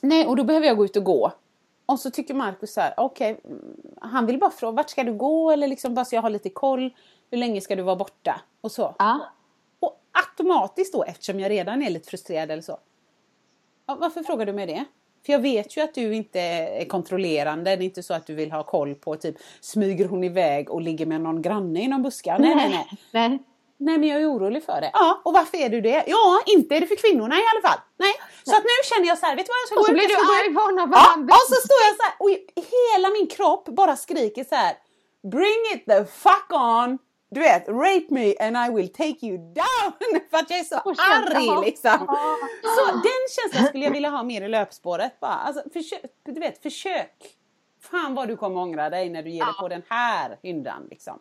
[0.00, 1.32] nej, och då behöver jag gå ut och gå.
[1.86, 3.60] Och så tycker Markus så här, okej, mm,
[4.00, 5.50] han vill bara fråga, vart ska du gå?
[5.50, 6.94] Eller liksom bara så jag har lite koll.
[7.30, 8.40] Hur länge ska du vara borta?
[8.60, 8.94] Och så.
[8.98, 9.20] Ja.
[9.80, 12.78] Och automatiskt då, eftersom jag redan är lite frustrerad eller så.
[13.86, 14.84] Ja, varför frågar du mig det?
[15.26, 17.76] För jag vet ju att du inte är kontrollerande.
[17.76, 20.80] Det är inte så att du vill ha koll på typ smyger hon iväg och
[20.82, 22.38] ligger med någon granne i någon buska.
[22.38, 22.88] Nej, nej, nej.
[23.28, 23.38] nej.
[23.78, 24.90] Nej men jag är orolig för det.
[24.92, 26.04] Ja, och varför är du det?
[26.06, 27.80] Ja, inte är det för kvinnorna i alla fall.
[27.96, 28.12] Nej.
[28.44, 29.98] Så att nu känner jag så här, vet du vad jag ska Och så gå
[29.98, 30.06] ut?
[30.06, 30.88] blir jag du ska gå arg på honom
[31.28, 32.30] Ja, och så står jag så här och
[32.76, 34.74] hela min kropp bara skriker så här.
[35.22, 36.98] Bring it the fuck on!
[37.30, 39.92] Du vet, rape me and I will take you down!
[40.30, 41.60] För att jag är så Och arg Ja.
[41.60, 42.06] liksom.
[42.62, 45.20] Så den känslan skulle jag vilja ha mer i löpspåret.
[45.20, 45.32] Bara.
[45.32, 47.12] Alltså, försök, du vet, försök.
[47.90, 50.86] Fan vad du kommer ångra dig när du ger dig på den här hyndan.
[50.90, 51.18] Liksom.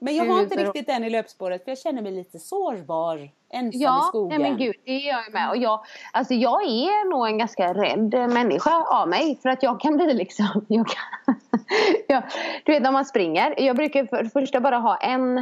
[0.00, 3.30] Men jag har inte riktigt den i löpspåret för jag känner mig lite sårbar.
[3.52, 4.40] Ensam i Ja, skogen.
[4.40, 5.50] nej men gud, det är jag med.
[5.50, 9.38] Och jag, alltså jag är nog en ganska rädd människa av mig.
[9.42, 10.64] För att jag kan bli liksom...
[10.68, 11.34] Jag kan,
[12.08, 12.22] ja,
[12.64, 13.54] du vet när man springer.
[13.60, 15.38] Jag brukar för det första bara ha en,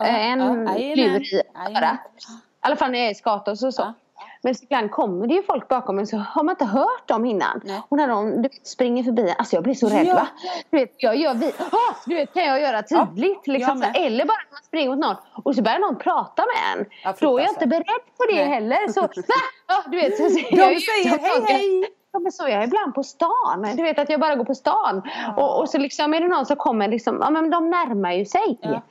[0.00, 1.42] en ja, lur i
[1.76, 2.00] örat.
[2.62, 3.82] I alla fall när jag är i Skatos och så.
[3.82, 3.94] Ja.
[4.42, 7.60] Men ibland kommer det ju folk bakom mig så har man inte hört dem innan.
[7.64, 7.80] Nej.
[7.88, 10.14] Och när de springer förbi, alltså jag blir så rädd Ja.
[10.14, 10.26] va.
[10.70, 13.38] Du vet, jag gör vi, ah, du vet, kan jag göra tydligt.
[13.44, 13.96] jag liksom, med.
[13.96, 16.86] eller bara när man springer mot någon och så börjar någon prata med en.
[17.04, 17.84] Ja, Då är jag inte beredd
[18.16, 18.48] på det Nej.
[18.48, 18.88] heller.
[18.92, 19.08] Så, va?
[19.68, 21.88] Ja, du vet, så De jag säger hej, hej.
[22.12, 23.66] Ja, men så är jag ibland på stan.
[23.76, 25.02] Du vet att jag bara går på stan.
[25.36, 28.24] Och, och så liksom är det någon som kommer, liksom, ja men de närmar ju
[28.24, 28.58] sig.
[28.62, 28.82] Ja.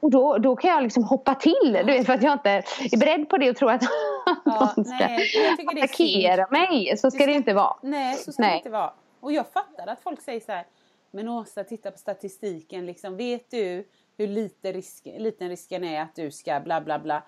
[0.00, 1.72] Och då, då kan jag liksom hoppa till.
[1.72, 3.82] Du vet, för att jag inte är beredd på det och tror att
[4.44, 5.30] Ja, någon ska nej,
[5.66, 6.96] attackera mig.
[6.96, 7.76] Så ska det inte vara.
[7.82, 8.50] Nej, så ska Nej.
[8.50, 8.92] det inte vara.
[9.20, 10.64] Och jag fattar att folk säger så här.
[11.10, 12.86] Men Åsa, titta på statistiken.
[12.86, 17.22] Liksom, vet du hur lite risk, liten risken är att du ska bla bla bla?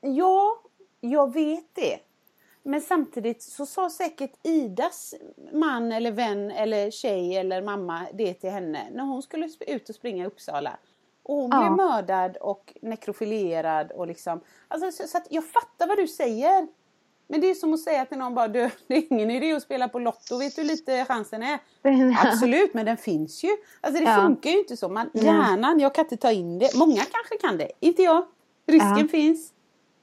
[0.00, 0.56] Ja,
[1.00, 1.98] jag vet det.
[2.68, 5.14] Men samtidigt så sa säkert Idas
[5.52, 9.94] man eller vän eller tjej eller mamma det till henne när hon skulle ut och
[9.94, 10.76] springa i Uppsala.
[11.22, 11.58] Och hon Ja.
[11.60, 14.40] blev mördad och nekrofilerad och liksom.
[14.68, 16.66] Alltså, så, så jag fattar vad du säger.
[17.28, 19.62] Men det är som att säga till någon bara, du, det är ingen idé att
[19.62, 21.58] spela på Lotto, vet du hur lite chansen är?
[22.26, 23.48] Absolut, men den finns ju.
[23.80, 24.16] Alltså det Ja.
[24.22, 24.88] funkar ju inte så.
[24.88, 26.74] Man, hjärnan, jag kan inte ta in det.
[26.76, 28.26] Många kanske kan det, inte jag.
[28.66, 29.08] Risken Ja.
[29.08, 29.52] finns.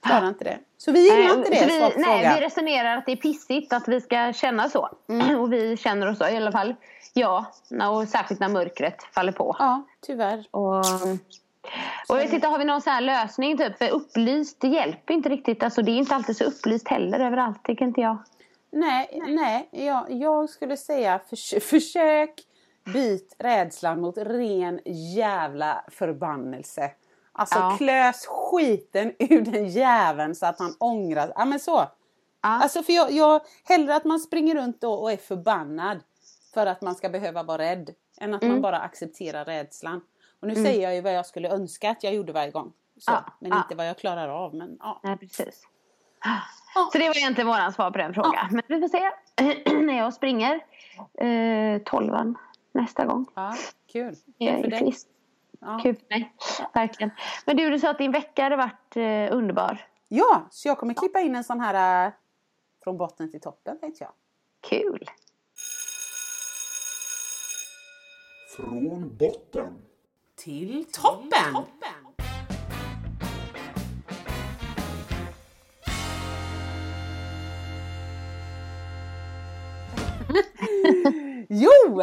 [0.03, 0.59] Klarar inte det.
[0.77, 2.35] Så vi gillar inte det, vi, nej, frågan.
[2.35, 4.89] vi resonerar att det är pissigt att vi ska känna så.
[5.09, 5.39] Mm.
[5.41, 6.75] Och vi känner oss så i alla fall.
[7.13, 7.45] Ja,
[7.91, 9.55] och särskilt när mörkret faller på.
[9.59, 10.47] Ja, tyvärr.
[10.51, 10.77] Och,
[12.09, 13.77] och jag inte, har vi någon sån här lösning typ?
[13.77, 15.63] För upplyst, det hjälper inte riktigt.
[15.63, 18.17] Alltså det är inte alltid så upplyst heller överallt, tycker inte jag.
[18.71, 22.29] Nej, nej jag, jag skulle säga förs försök
[22.93, 24.79] byt rädslan mot ren
[25.15, 26.91] jävla förbannelse.
[27.33, 27.75] Alltså Ja.
[27.77, 31.71] klös skiten ur den jäveln så att han ångrar Ja men så.
[31.75, 31.87] Ja.
[32.41, 35.99] Alltså för jag, jag, hellre att man springer runt då och är förbannad
[36.53, 37.89] för att man ska behöva vara rädd.
[38.21, 38.53] Än att Mm.
[38.55, 40.01] man bara accepterar rädslan.
[40.41, 42.73] Och nu säger jag ju vad jag skulle önska att jag gjorde varje gång.
[42.99, 44.55] Så, Ja, men inte vad jag klarar av.
[44.55, 44.99] Men, ja.
[45.03, 45.61] Nej, precis.
[46.91, 48.47] Så det var egentligen våran svar på den frågan.
[48.51, 49.11] Men vi får se
[49.85, 50.59] när jag springer
[51.13, 52.37] eh, tolvan
[52.71, 53.25] nästa gång.
[53.35, 53.55] Ja,
[53.91, 54.15] kul.
[54.37, 55.07] Jag är frisk.
[55.65, 55.79] Ja.
[55.83, 56.33] Kul för mig.
[56.73, 57.11] Verkligen.
[57.45, 59.87] Men du, du sa att din vecka hade varit eh, underbar.
[60.07, 62.13] Ja, så jag kommer klippa in en sån här äh,
[62.83, 64.13] från botten till toppen tänkte jag.
[64.69, 65.09] Kul.
[68.55, 69.81] Från botten.
[70.35, 71.65] Till toppen!
[81.49, 82.01] jo!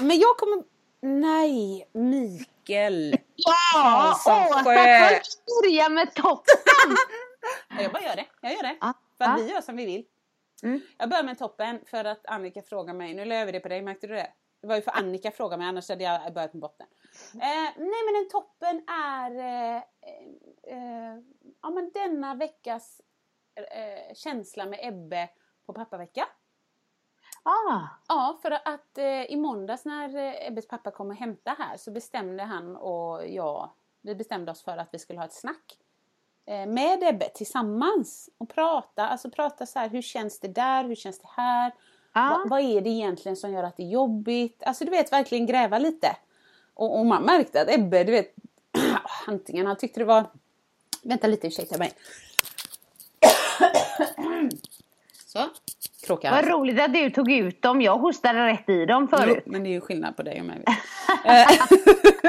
[0.00, 0.69] Men jag kommer...
[1.02, 3.16] Nej, Mikael.
[3.36, 3.54] Ja!
[3.74, 4.64] Karlsson Åsa Sjö.
[4.64, 6.54] får börja med toppen!
[7.68, 8.26] Ja, Jag bara gör det.
[8.40, 8.76] Jag gör det.
[8.80, 9.44] Ja, För att ja.
[9.44, 10.04] vi gör som vi vill.
[10.62, 10.80] Mm.
[10.98, 13.14] Jag börjar med toppen för att Annika frågar mig.
[13.14, 14.32] Nu la jag över det på dig, märkte du det?
[14.60, 16.86] Det var ju för Annika frågade mig, annars hade jag börjat med botten.
[17.34, 17.40] Eh,
[17.76, 19.76] nej men en toppen är eh,
[20.62, 21.18] eh,
[21.62, 23.00] ja, men denna veckas
[23.54, 25.28] eh, känsla med Ebbe
[25.66, 26.28] på pappavecka.
[27.42, 31.76] Ah, Ja, för att eh, i måndags när eh, Ebbes pappa kom och hämtade här
[31.76, 33.70] så bestämde han och jag,
[34.02, 35.78] vi bestämde oss för att vi skulle ha ett snack
[36.46, 40.94] eh, med Ebbe tillsammans och prata, alltså prata så här, hur känns det där, hur
[40.94, 41.74] känns det här?
[42.12, 42.20] Ja.
[42.28, 44.62] Va, vad är det egentligen som gör att det är jobbigt?
[44.62, 46.16] Alltså du vet, verkligen gräva lite.
[46.74, 48.34] Och, och man märkte att Ebbe, du vet,
[49.26, 50.26] antingen han tyckte det var,
[51.02, 51.92] vänta lite, ursäkta mig.
[55.26, 55.48] Så,
[56.06, 57.82] kråka vad roligt att du tog ut dem.
[57.82, 59.42] Jag hostade rätt i dem förut.
[59.46, 60.64] Jo, men det är ju skillnad på dig och mig.
[61.24, 61.46] Eh,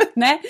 [0.13, 0.41] Nej,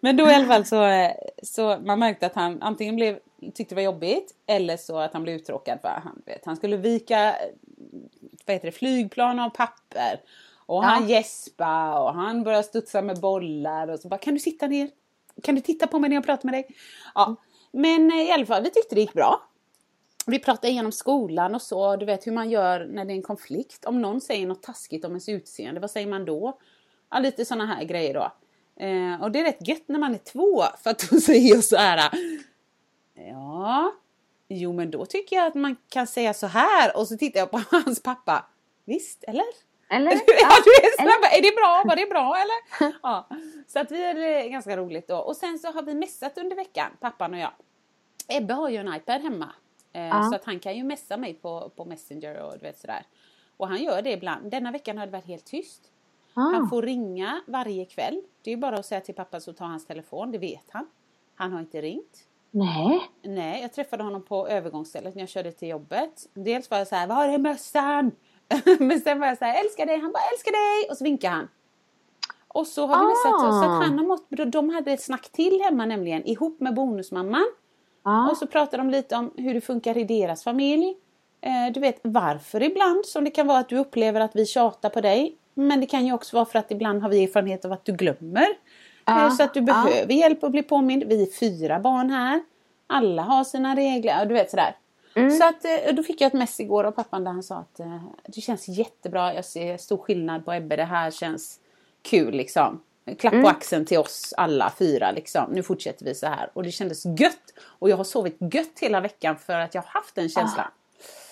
[0.00, 1.10] men då i alla fall så, eh,
[1.42, 3.18] så man märkte att han antingen blev,
[3.54, 5.78] tyckte det var jobbigt eller så att han blev uttråkad.
[5.80, 7.34] För han, vet, han skulle vika eh,
[8.46, 10.20] vad heter det, flygplan av papper.
[10.66, 14.66] Och han gäspa och han började studsa med bollar och så bara kan du sitta
[14.66, 14.88] ner?
[15.42, 16.66] Kan du titta på mig när jag pratar med dig?
[17.14, 17.36] Ja,
[17.72, 19.49] men i alla fall vi tyckte det gick bra.
[20.26, 23.22] Vi pratade igenom skolan och så, du vet hur man gör när det är en
[23.22, 23.84] konflikt.
[23.84, 26.58] Om någon säger något taskigt om ens utseende, vad säger man då?
[27.10, 28.32] Ja, lite sådana här grejer då.
[28.84, 31.64] Eh, och det är rätt gött när man är två, för att då säger jag
[31.64, 32.10] så här.
[33.14, 33.92] Ja,
[34.48, 36.96] jo men då tycker jag att man kan säga så här.
[36.96, 38.46] Och så tittar jag på hans pappa.
[38.84, 39.44] Visst, eller?
[39.90, 40.10] Eller?
[40.26, 41.28] ja, du är, snabba.
[41.36, 41.82] är det bra?
[41.86, 42.92] Var det bra eller?
[43.02, 43.28] Ja.
[43.66, 45.16] Så att vi är det ganska roligt då.
[45.16, 47.52] Och sen så har vi messat under veckan, pappan och jag.
[48.28, 49.52] Ebbe har ju en iPad hemma.
[49.92, 50.22] Eh, Ja.
[50.22, 53.06] Så att han kan ju messa mig på, på Messenger och du vet sådär.
[53.56, 54.50] Och han gör det ibland.
[54.50, 55.82] Denna veckan har det varit helt tyst.
[56.34, 56.68] Han Ah.
[56.70, 58.22] får ringa varje kväll.
[58.42, 60.86] Det är bara att säga till pappa så tar hans telefon, det vet han.
[61.34, 62.26] Han har inte ringt.
[62.50, 63.00] Nej.
[63.22, 66.28] Nej, jag träffade honom på övergångsstället när jag körde till jobbet.
[66.34, 68.10] Dels var jag så här, var är mössan?
[68.78, 69.98] Men sen var jag så här, älskar dig.
[70.00, 70.90] Han bara, älskar dig.
[70.90, 71.48] Och så vinkar han.
[72.48, 73.08] Och så har vi Ah.
[73.08, 73.40] messat.
[73.40, 77.46] Så att han har mått, de hade ett snack till hemma nämligen, ihop med bonusmamman.
[78.02, 78.30] Ja.
[78.30, 80.94] Och så pratar de lite om hur det funkar i deras familj.
[81.40, 84.88] Eh, du vet varför ibland, som det kan vara att du upplever att vi tjatar
[84.90, 85.36] på dig.
[85.54, 87.92] Men det kan ju också vara för att ibland har vi erfarenhet av att du
[87.92, 88.46] glömmer.
[89.04, 89.64] Ja, Eh, Så att du ja.
[89.66, 91.04] behöver hjälp att bli påmind.
[91.04, 92.42] Vi är fyra barn här.
[92.86, 94.76] Alla har sina regler, du vet sådär.
[95.14, 95.30] Mm.
[95.30, 97.80] Så att, eh, då fick jag ett mess igår av pappan där han sa att
[98.26, 99.34] det känns jättebra.
[99.34, 100.76] Jag ser stor skillnad på Ebbe.
[100.76, 101.60] Det här känns
[102.02, 102.82] kul liksom.
[103.16, 103.42] Klapp Mm.
[103.44, 105.50] på axeln till oss alla fyra liksom.
[105.52, 106.50] Nu fortsätter vi så här.
[106.52, 107.54] Och det kändes gött.
[107.78, 110.66] Och jag har sovit gött hela veckan för att jag har haft den känslan.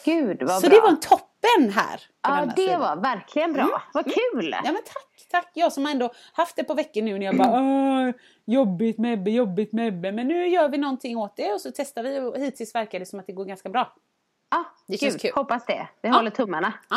[0.05, 0.77] Gud vad så bra.
[0.77, 2.01] det var en toppen här.
[2.23, 2.81] Ja, det sidan.
[2.81, 3.83] var verkligen bra.
[3.95, 4.51] Vad kul!
[4.65, 5.51] Ja men tack, tack.
[5.55, 8.11] Jag som ändå haft det på veckor nu när jag bara Åh,
[8.45, 10.13] jobbigt med Ebbe, jobbigt med Ebbe.
[10.13, 13.07] Men nu gör vi någonting åt det och så testar vi och hittills verkar det
[13.07, 13.95] som att det går ganska bra.
[14.51, 15.31] Ja, Det känns kul.
[15.35, 15.89] hoppas det.
[16.03, 16.73] Vi håller tummarna.
[16.91, 16.97] Ja.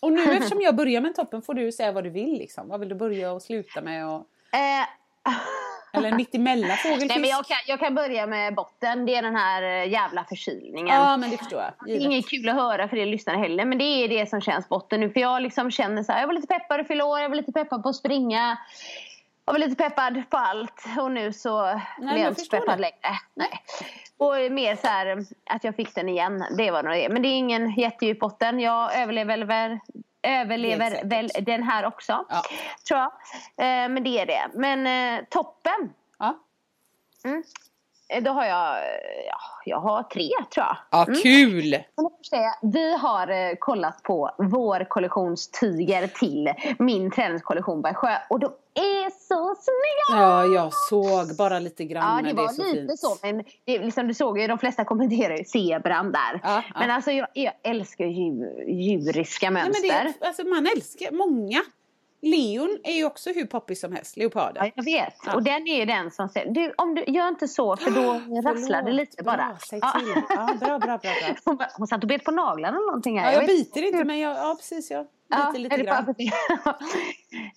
[0.00, 2.68] Och nu eftersom jag börjar med toppen får du säga vad du vill liksom.
[2.68, 4.06] Vad vill du börja och sluta med?
[4.06, 4.26] Och...
[4.52, 4.86] Eh,
[5.92, 7.08] Eller mittemellan fågelfisk?
[7.08, 9.06] Nej, men jag, kan, jag kan börja med botten.
[9.06, 10.96] Det är den här eh, jävla förkylningen.
[10.96, 11.88] Ja, men det förstår jag.
[11.88, 12.02] Givet.
[12.02, 13.64] inget kul att höra för er lyssnare heller.
[13.64, 15.10] Men det är det som känns botten nu.
[15.10, 17.20] För jag liksom känner så här, jag var lite peppad att fylla år.
[17.20, 18.58] Jag var lite peppad på att springa.
[19.50, 20.84] Jag var lite peppad på allt.
[20.98, 22.82] Och nu så men blir jag inte så peppad det.
[22.82, 23.18] längre.
[23.34, 23.62] Nej.
[24.16, 26.44] Och mer så här att jag fick den igen.
[26.56, 27.08] Det var nog det.
[27.08, 28.60] Men det är ingen jättedjup botten.
[28.60, 29.78] Jag överlever väl
[30.22, 32.26] överlever väl den här också.
[32.28, 32.42] Ja.
[32.88, 33.12] Tror jag.
[33.56, 34.50] Eh, men det är det.
[34.54, 35.92] Men eh, toppen.
[36.18, 36.38] Ja.
[37.24, 37.30] Eh,
[38.22, 40.76] Då har jag, eh, ja, jag har tre tror jag.
[40.90, 41.76] Ja, kul!
[41.96, 48.40] Får säga, Vi har eh, kollat på vår kollektionstyger till min träningskollektion by Sjö och
[48.40, 50.22] de är så snygga!
[50.22, 53.00] Ja, jag såg bara lite grann Ja, det var så lite fint.
[53.00, 53.16] så.
[53.22, 56.40] Men det, liksom, du såg ju, de flesta kommenterar ju zebran där.
[56.42, 56.80] Ja, ja.
[56.80, 60.04] Men alltså jag, jag älskar djur, djuriska Nej, mönster.
[60.04, 61.62] men det, alltså, man älskar många.
[62.22, 64.64] Leon är ju också hur poppis som helst, leoparden.
[64.66, 65.14] Ja, jag vet.
[65.26, 65.34] Ja.
[65.34, 68.12] Och den är ju den som säger, du, om du gör inte så för då
[68.50, 69.36] rasslar det lite bara.
[69.36, 70.22] Bra, säg till.
[70.28, 70.98] Ja, bra, bra, bra.
[70.98, 71.12] bra.
[71.44, 73.26] Hon, bara- hon satt och bet på naglarna eller någonting här.
[73.26, 76.14] Ja, jag vet biter inte men jag, ja precis jag biter lite är det grann.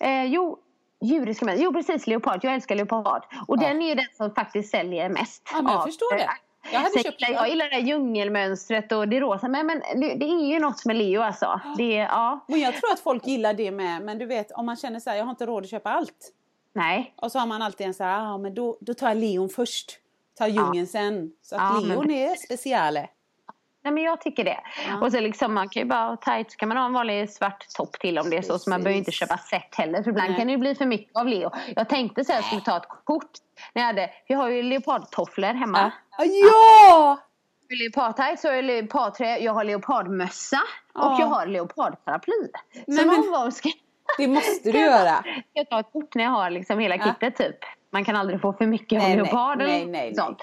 [0.00, 0.58] eh, jo,
[1.02, 1.56] djuriska män.
[1.58, 2.06] Jo, precis.
[2.06, 2.40] Leopard.
[2.44, 3.22] Jag älskar leopard.
[3.48, 5.42] Och den är ju den som faktiskt säljer mest.
[5.52, 6.30] Ja, men jag av- förstår det.
[6.72, 7.20] Jag hade Sen köpt.
[7.20, 9.48] Jag gillar det här djungelmönstret och det rosa.
[9.48, 11.60] Men, men det, det är ju något med Leo alltså.
[11.76, 14.02] Det, ja, Men jag tror att folk gillar det med.
[14.02, 16.32] Men du vet om man känner så här, jag har inte råd att köpa allt.
[16.72, 17.14] nej.
[17.16, 19.48] Och så har man alltid en så här, ah, men då, då tar jag leon
[19.48, 19.98] först.
[20.38, 21.32] Tar djungeln sen.
[21.42, 23.08] Så att Ja, men leon är speciale.
[23.84, 24.58] Nej men jag tycker det.
[24.88, 25.00] Ja.
[25.00, 27.30] Och så liksom man kan ju bara ha tight så kan man ha en vanlig
[27.30, 28.58] svart topp till om det är så.
[28.58, 30.02] Så man behöver inte köpa set heller.
[30.02, 30.38] För ibland Nej.
[30.38, 31.50] kan det ju bli för mycket av Leo.
[31.76, 33.30] Jag tänkte så här, jag skulle ta ett kort.
[33.74, 35.92] När jag hade, vi har ju leopardtofflor hemma.
[36.18, 36.24] Ja!
[36.24, 37.18] ja!
[37.68, 40.60] Leopardtights, så har jag jag har leopardmössa
[40.94, 41.16] och Ja.
[41.20, 42.34] jag har leopardparaply.
[42.86, 43.68] Nej, Så men- någon gång ska
[44.18, 45.24] Det måste du jag göra.
[45.52, 47.04] jag ta ett kort när jag har liksom hela Ja.
[47.04, 47.56] kittet typ.
[47.92, 50.38] Man kan aldrig få för mycket Nej, av nej, leopard eller nej, nej, sånt.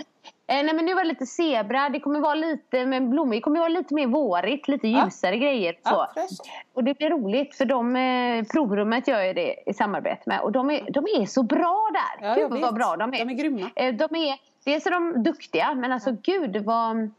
[0.51, 3.41] Eh, nej men nu var det lite zebra, det kommer vara lite med blommor, det
[3.41, 5.05] kommer vara lite mer vårigt, lite Ja.
[5.05, 5.73] ljusare grejer.
[5.83, 6.07] Så.
[6.15, 6.27] Ja.
[6.73, 10.51] Och det blir roligt för de, eh, provrummet gör ju det i samarbete med och
[10.51, 12.27] de är, de är så bra där.
[12.27, 13.25] Ja, jag Gud vad bra de är.
[13.25, 13.69] De är grymma.
[13.75, 14.35] Eh, de är.
[14.65, 17.11] Dels är de duktiga men alltså gud vad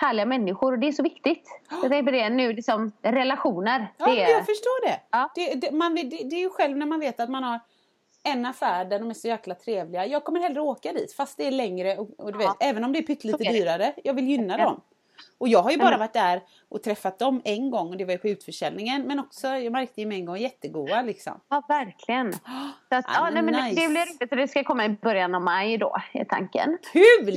[0.00, 1.60] härliga människor och det är så viktigt.
[1.70, 3.88] Jag tänker på det nu, liksom, relationer.
[3.96, 5.00] Ja, det men är, jag förstår det.
[5.10, 5.30] Ja.
[5.34, 6.02] Det, det, man, det.
[6.02, 7.60] Det är ju själv när man vet att man har
[8.22, 10.06] en affär där de är så jäkla trevliga.
[10.06, 12.92] Jag kommer hellre åka dit fast det är längre och, och du vet, även om
[12.92, 13.52] det är pyttelite det.
[13.52, 13.92] dyrare.
[14.04, 14.64] Jag vill gynna Ja.
[14.64, 14.80] dem.
[15.38, 18.04] Och jag har ju bara men- varit där och träffat dem en gång och det
[18.04, 19.02] var ju på utförsäljningen.
[19.02, 21.40] Men också, jag märkte ju med en gång, jättegoda liksom.
[21.48, 22.32] Ja, verkligen.
[22.32, 22.38] Så
[22.94, 23.80] att, Ja, ja, nej, men nice.
[23.82, 26.78] Det blir roligt och det ska komma i början av maj då, är tanken.
[26.92, 27.34] Kul!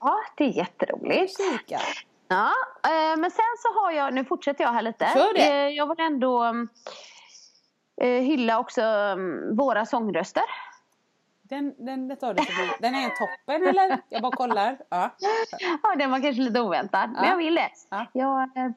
[0.00, 1.36] Ja, det är jätteroligt.
[1.36, 1.80] Kika.
[2.28, 2.50] Ja,
[2.84, 5.10] eh, men sen så har jag, nu fortsätter jag här lite.
[5.14, 5.48] Kör det.
[5.52, 6.68] Eh, Jag vill ändå mm,
[8.06, 10.42] hylla också mm, våra sångröster.
[11.42, 12.18] Den, den, den.
[12.80, 13.98] Den är toppen eller?
[14.08, 14.78] Jag bara kollar.
[14.88, 15.10] Ja.
[15.82, 17.30] Ja, den var kanske lite oväntad, men Ja.
[17.30, 17.70] jag vill det.
[17.90, 18.06] Ja.
[18.12, 18.70] Jag eh,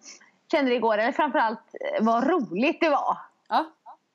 [0.52, 3.18] kände det igår, eller framförallt eh, vad roligt det var.
[3.50, 3.66] ja.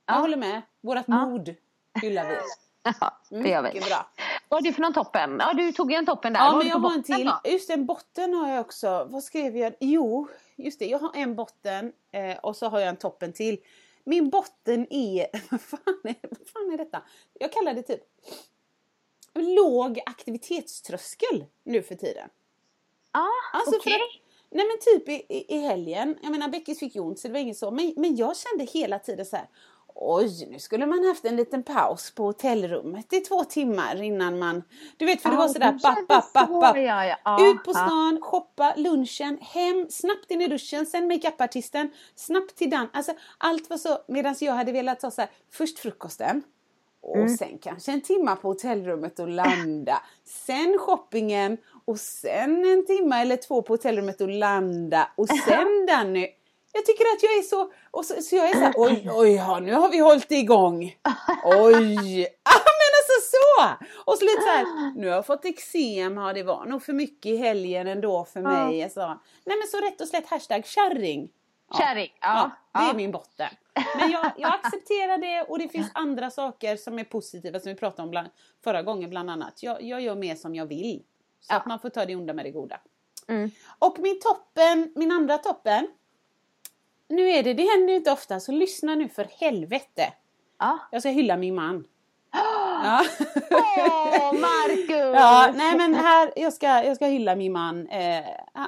[0.06, 0.62] Jag håller med.
[0.80, 1.54] Vårat mod
[2.02, 2.36] hyllar vi.
[3.00, 3.68] Ja, det gör vi.
[3.68, 4.06] Mycket bra.
[4.48, 5.36] Vad har du för någon toppen?
[5.40, 6.40] Ja, du tog ju en toppen där.
[6.40, 7.26] Ja, men jag har en till.
[7.26, 7.50] då?
[7.50, 9.06] Just en botten har jag också.
[9.10, 9.74] Vad skrev jag?
[9.80, 10.86] Jo, just det.
[10.86, 13.58] Jag har en botten eh, och så har jag en toppen till.
[14.08, 15.26] Min botten är...
[15.50, 17.02] Vad fan är, vad fan är detta?
[17.34, 18.00] Jag kallar det typ
[19.34, 22.28] låg aktivitetströskel nu för tiden.
[23.12, 23.94] Ja, Alltså okej.
[23.94, 24.00] att,
[24.50, 27.32] nej men typ i, i, i helgen, jag menar Beckis fick ju ont så det
[27.32, 29.48] var inget så, men, men jag kände hela tiden så här.
[29.98, 34.62] Oj, nu skulle man haft en liten paus på hotellrummet i två timmar innan man...
[34.96, 35.72] Du vet för det Ja, var sådär
[36.62, 36.76] papp.
[36.76, 37.16] ja, ja.
[37.24, 42.70] Ja, Ut på stan, shoppa, lunchen, hem, snabbt in i duschen, sen makeupartisten, snabbt till
[42.70, 42.90] dans.
[42.92, 46.42] Alltså allt var så, medan jag hade velat ta så här, först frukosten.
[47.02, 47.36] Och Mm.
[47.36, 50.02] sen kanske en timma på hotellrummet och landa.
[50.24, 55.10] Sen shoppingen och sen en timma eller två på hotellrummet och landa.
[55.16, 56.26] Och sen Danny.
[56.76, 59.32] Jag tycker att jag är så, och så, så jag är så här, oj, oj,
[59.32, 60.96] ja, nu har vi hållit igång.
[61.44, 63.74] Oj, ah, men alltså så!
[64.04, 66.92] Och så lite så här, nu har jag fått eksem, ja det var nog för
[66.92, 68.82] mycket i helgen ändå för mig.
[68.82, 69.06] Alltså.
[69.44, 71.28] Nej men så rätt och slätt hashtag kärring.
[71.70, 71.78] Ja.
[71.78, 72.50] Kärring, ja.
[72.72, 72.90] Ja, det ja.
[72.90, 73.48] är min botten.
[74.00, 77.78] Men jag, jag accepterar det och det finns andra saker som är positiva som vi
[77.78, 78.28] pratade om bland,
[78.64, 79.62] förra gången bland annat.
[79.62, 81.02] Jag, jag gör mer som jag vill.
[81.40, 81.56] Så Ja.
[81.56, 82.80] att man får ta det onda med det goda.
[83.28, 83.50] Mm.
[83.78, 85.88] Och min toppen, min andra toppen.
[87.08, 90.12] Nu är det, det händer ju inte ofta så lyssna nu för helvete.
[90.58, 90.78] Ja.
[90.92, 91.84] Jag ska hylla min man.
[92.84, 93.02] Ja.
[93.50, 95.14] Åh, Marcus!
[95.20, 97.88] Ja, nej men här, jag ska, jag ska hylla min man.
[97.88, 98.24] Eh,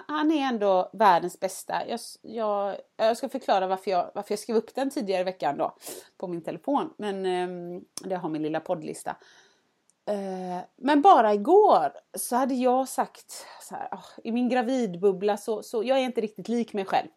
[0.07, 1.86] han- är ändå världens bästa.
[1.89, 5.57] Jag, jag, jag ska förklara varför jag, varför jag skrev upp den tidigare i veckan
[5.59, 5.76] då.
[6.18, 6.91] På min telefon.
[6.99, 9.16] Men ehm, det har min lilla poddlista.
[10.09, 15.62] Eh, men bara igår så hade jag sagt så här, "Ah, i min gravidbubbla så,
[15.62, 17.09] så jag är inte riktigt lik mig själv.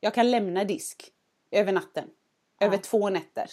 [0.00, 1.10] Jag kan lämna disk
[1.50, 2.04] över natten.
[2.60, 3.50] Över två nätter.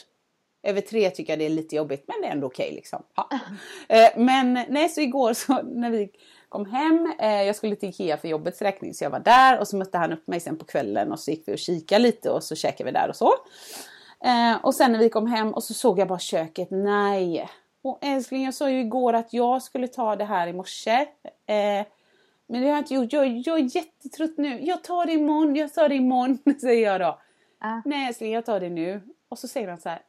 [0.63, 3.03] Över tre tycker jag det är lite jobbigt men det är ändå okej liksom.
[3.15, 3.29] Ja.
[3.89, 6.09] Eh, men nej så igår så när vi
[6.49, 9.67] kom hem, eh, jag skulle till Ikea för jobbets räkning så jag var där och
[9.67, 12.29] så mötte han upp mig sen på kvällen och så gick vi och kika lite
[12.29, 13.33] och så käkade vi där och så.
[14.23, 17.49] Eh, och sen när vi kom hem och så såg jag bara köket, nej.
[17.83, 21.07] Och älskling jag sa ju igår att jag skulle ta det här i morse.
[21.45, 21.85] Eh,
[22.47, 24.61] men det har jag inte gjort, jag, jag är jättetrött nu.
[24.61, 27.19] Jag tar det imorgon, jag tar det imorgon säger jag då.
[27.59, 27.81] Ja.
[27.85, 29.01] Nej älskling jag tar det nu.
[29.29, 30.01] Och så säger han så här,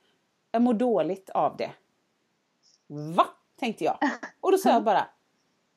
[0.53, 1.70] jag mår dåligt av det.
[3.16, 3.26] Va?
[3.61, 3.99] Tänkte jag.
[4.41, 5.07] Och då sa jag bara,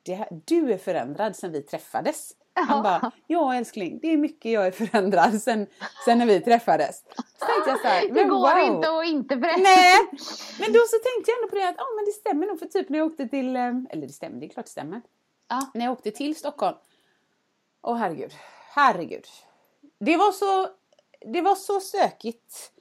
[0.02, 2.32] det här, du är förändrad sen vi träffades.
[2.54, 5.66] Han bara, ja älskling, det är mycket jag är förändrad sen,
[6.04, 7.04] sen när vi träffades.
[7.38, 8.74] Så tänkte jag så här, Det men går wow.
[8.74, 9.60] inte att inte berätta.
[9.60, 9.98] Nej,
[10.60, 12.66] men då så tänkte jag ändå på det att ja, men det stämmer nog för
[12.66, 15.00] typ när jag åkte till, eh, eller det stämmer, det är klart det stämmer.
[15.52, 15.70] Ja.
[15.74, 16.76] När jag åkte till Stockholm.
[17.82, 18.32] Åh herregud,
[18.68, 19.26] herregud.
[19.98, 20.68] Det var så,
[21.32, 22.72] det var så stökigt.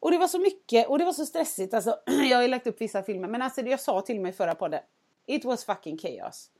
[0.00, 1.74] Och det var så mycket och det var så stressigt.
[1.74, 4.32] Alltså, jag har ju lagt upp vissa filmer men alltså jag sa till mig i
[4.32, 4.80] förra podden.
[5.26, 6.50] It was fucking chaos.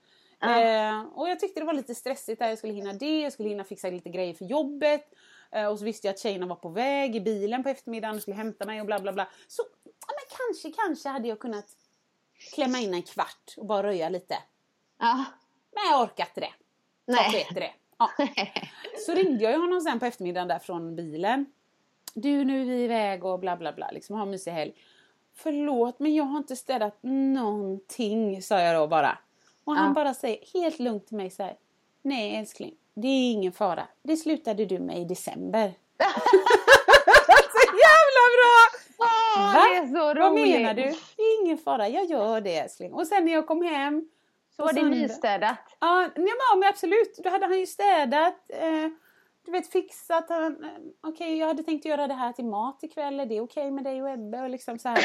[0.42, 2.48] Eh, och jag tyckte det var lite stressigt där.
[2.48, 5.04] Jag skulle hinna det, jag skulle hinna fixa lite grejer för jobbet.
[5.52, 8.22] Eh, och så visste jag att tjejerna var på väg i bilen på eftermiddagen och
[8.22, 9.28] skulle hämta mig och bla bla bla.
[9.48, 11.66] Så ja, men kanske, kanske hade jag kunnat
[12.54, 14.38] klämma in en kvart och bara röja lite.
[14.98, 15.24] Ja.
[15.74, 16.52] Men jag orkade inte det.
[17.06, 17.20] Nej.
[17.24, 17.70] Jag sket i det.
[17.98, 18.10] Ja.
[19.06, 21.46] Så ringde jag honom sen på eftermiddagen där från bilen.
[22.14, 24.72] Du nu är vi iväg och bla bla bla, liksom ha en mysig helg.
[25.36, 29.18] Förlåt men jag har inte städat någonting, sa jag då bara.
[29.64, 29.92] Och han Ja.
[29.94, 31.56] bara säger helt lugnt till mig så här.
[32.02, 33.86] Nej älskling, det är ingen fara.
[34.02, 35.72] Det slutade du med i december.
[37.52, 38.78] så jävla bra!
[38.98, 39.88] Va?
[39.88, 40.22] så roligt.
[40.22, 40.82] Vad menar du?
[41.16, 42.92] Det är ingen fara, jag gör det älskling.
[42.92, 44.08] Och sen när jag kom hem.
[44.56, 45.58] Så var det nystädat.
[45.80, 47.18] Ja, nej, men, absolut.
[47.24, 48.34] Då hade han ju städat.
[48.48, 48.88] Eh,
[49.44, 50.28] du vet fixat.
[50.28, 53.20] Han, eh, Okej, jag hade tänkt göra det här till mat ikväll.
[53.20, 54.40] Är det okej med dig och Ebbe?
[54.40, 55.04] Och liksom så här.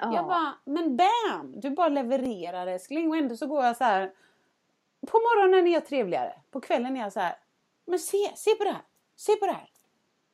[0.00, 1.60] Jag bara, men bam!
[1.60, 3.08] Du bara levererar älskling.
[3.08, 4.12] Och ändå så går jag så här.
[5.06, 6.32] På morgonen är jag trevligare.
[6.50, 7.36] På kvällen är jag så här.
[7.86, 8.82] Men se, se på det här.
[9.16, 9.70] Se på det här.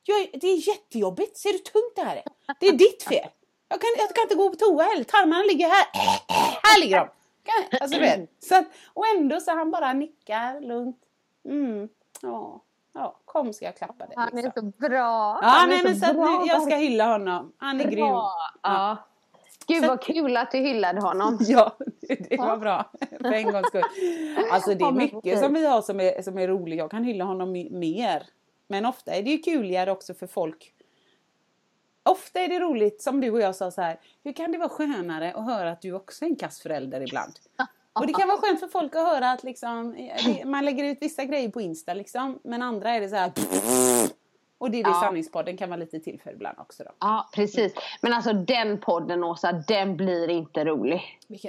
[0.05, 1.37] Jag, det är jättejobbigt.
[1.37, 2.25] Ser du hur tungt det här är?
[2.61, 3.29] Det är ditt fel.
[3.69, 5.05] Jag kan, jag kan inte gå på toa heller.
[5.05, 5.87] Tarmarna ligger här.
[6.63, 7.09] Här ligger de.
[7.81, 8.31] Alltså du vet.
[8.45, 8.65] Så att,
[8.95, 10.99] och ändå så han bara nickar lugnt.
[11.45, 11.89] Mm.
[12.23, 12.61] Ja.
[12.95, 14.15] Ja, kom ska jag klappa dig.
[14.17, 14.73] Han är liksom.
[14.73, 15.39] så bra.
[15.43, 16.25] Ja, Han är nej, men så bra.
[16.25, 17.53] nu, jag ska hylla honom.
[17.59, 18.07] Han är grym.
[18.07, 18.31] Bra.
[18.63, 18.97] Ja.
[19.67, 21.39] Gud vad kul att du hyllade honom.
[21.49, 22.91] Ja, det, var bra.
[23.21, 23.83] För en gångs skull.
[24.53, 26.79] Alltså det är Ja, mycket som vi har som är, som är roligt.
[26.79, 28.27] Jag kan hylla honom mer.
[28.69, 30.74] Men ofta är det ju kuligare också för folk.
[32.05, 34.01] Ofta är det roligt, som du och jag sa så här.
[34.25, 37.33] Hur kan det vara skönare att höra att du också är en kass förälder ibland?
[37.93, 39.93] Och det kan vara skönt för folk att höra att liksom,
[40.25, 42.39] det- man lägger ut vissa grejer på Insta liksom.
[42.45, 43.33] Men andra är det så här.
[44.65, 45.01] Och det är det Ja.
[45.01, 46.91] sanningspodden kan vara lite till för ibland också då.
[47.01, 47.75] Ja, precis.
[48.01, 51.03] Men alltså den podden Åsa, den blir inte rolig.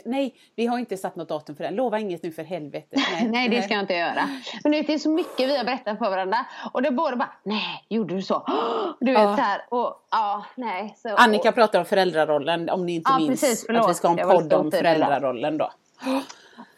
[0.06, 1.76] Nej, vi har inte satt något datum för den.
[1.76, 2.88] Lova inget nu för helvete.
[3.12, 4.30] Nej, Nej, det ska jag inte göra.
[4.64, 6.46] Men det är så mycket vi har berättat för varandra.
[6.74, 8.46] Och det båda bara, nej, gjorde du så?
[9.00, 9.36] Du vet Ja.
[9.36, 9.62] så här.
[9.70, 10.94] Och ja, nej.
[10.98, 13.90] Så, Annika pratar om föräldrarollen, om ni inte Ja, minns precis, att förlåt.
[13.90, 15.72] vi ska ha en podd om föräldrarollen då.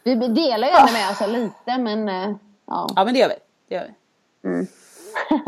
[0.02, 2.36] Vi delar ju ändå med oss lite, men eh,
[2.66, 2.86] ja.
[2.96, 3.34] Ja men det gör vi.
[3.68, 4.66] Det gör vi.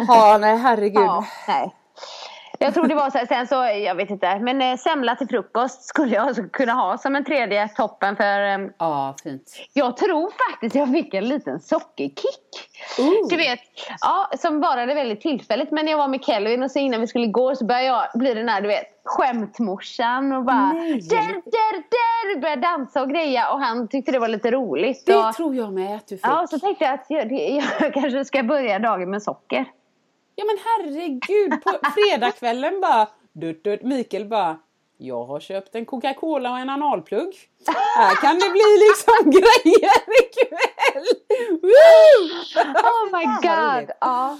[0.09, 1.03] Ja, nej herregud.
[1.03, 1.71] ja nej.
[2.63, 3.55] Jag tror det var så här, sen så,
[3.85, 7.25] jag vet inte, men eh, semla till frukost skulle jag alltså kunna ha som en
[7.25, 9.43] tredje toppen för eh, Ja, fint.
[9.73, 12.71] Jag tror faktiskt jag fick en liten sockerkick.
[13.31, 13.61] Du vet,
[14.01, 15.71] ja, som varade väldigt tillfälligt.
[15.71, 18.03] Men när jag var med Kelvin och så innan vi skulle gå så började jag
[18.15, 20.93] bli den här, du vet, skämtmorsan och bara Nej.
[20.93, 25.07] där, där, där, började dansa och greja och han tyckte det var lite roligt.
[25.07, 26.27] Det och, tror jag med att du fick.
[26.27, 27.33] ja, så tänkte jag att jag,
[27.81, 29.67] jag kanske ska börja dagen med socker.
[30.41, 34.59] Ja men herregud, på fredagskvällen bara, dut, dut, Mikael bara,
[34.99, 37.35] jag har köpt en Coca-Cola och en analplugg.
[37.97, 41.07] Här kan det bli liksom grejer ikväll!
[41.63, 42.63] Woo!
[42.75, 43.91] Oh my god!
[44.01, 44.39] Ja.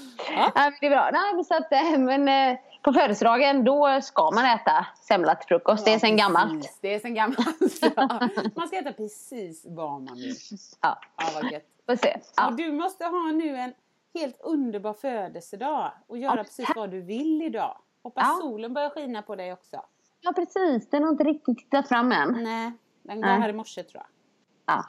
[0.55, 0.71] Ja.
[0.81, 1.09] Det är bra.
[1.13, 5.47] Nej, men så att, eh, men, eh, på födelsedagen då ska man äta semla till
[5.47, 5.85] frukost.
[5.85, 6.77] det är sen gammalt.
[6.81, 7.79] Det är sen gammalt.
[7.95, 8.29] Ja.
[8.55, 10.35] Man ska äta precis vad man vill.
[10.81, 11.63] Ja, Ja, vad gött.
[11.85, 12.17] får se.
[12.37, 12.47] Ja.
[12.47, 13.73] Och du måste ha nu en
[14.13, 17.77] helt underbar födelsedag och göra Ja, precis vad du vill idag.
[18.03, 18.37] Hoppas Ja.
[18.41, 19.81] solen börjar skina på dig också.
[20.21, 20.89] ja, precis.
[20.89, 22.43] Den har inte riktigt tittat fram än.
[22.43, 22.71] Nej,
[23.03, 23.39] den går Nej.
[23.41, 24.75] här i morse tror jag.
[24.75, 24.85] Ja.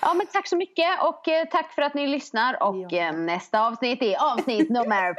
[0.00, 2.62] Ja, men tack så mycket och eh, tack för att ni lyssnar.
[2.62, 2.98] Och Ja.
[2.98, 5.14] eh, nästa avsnitt är avsnitt nummer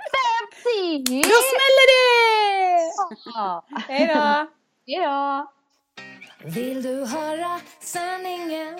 [0.65, 1.21] 50!
[1.23, 2.91] Då smäller det!
[3.35, 3.65] Ja.
[3.87, 4.47] Hej då!
[4.87, 5.51] Hej då!
[6.49, 8.79] Vill du höra sanningen?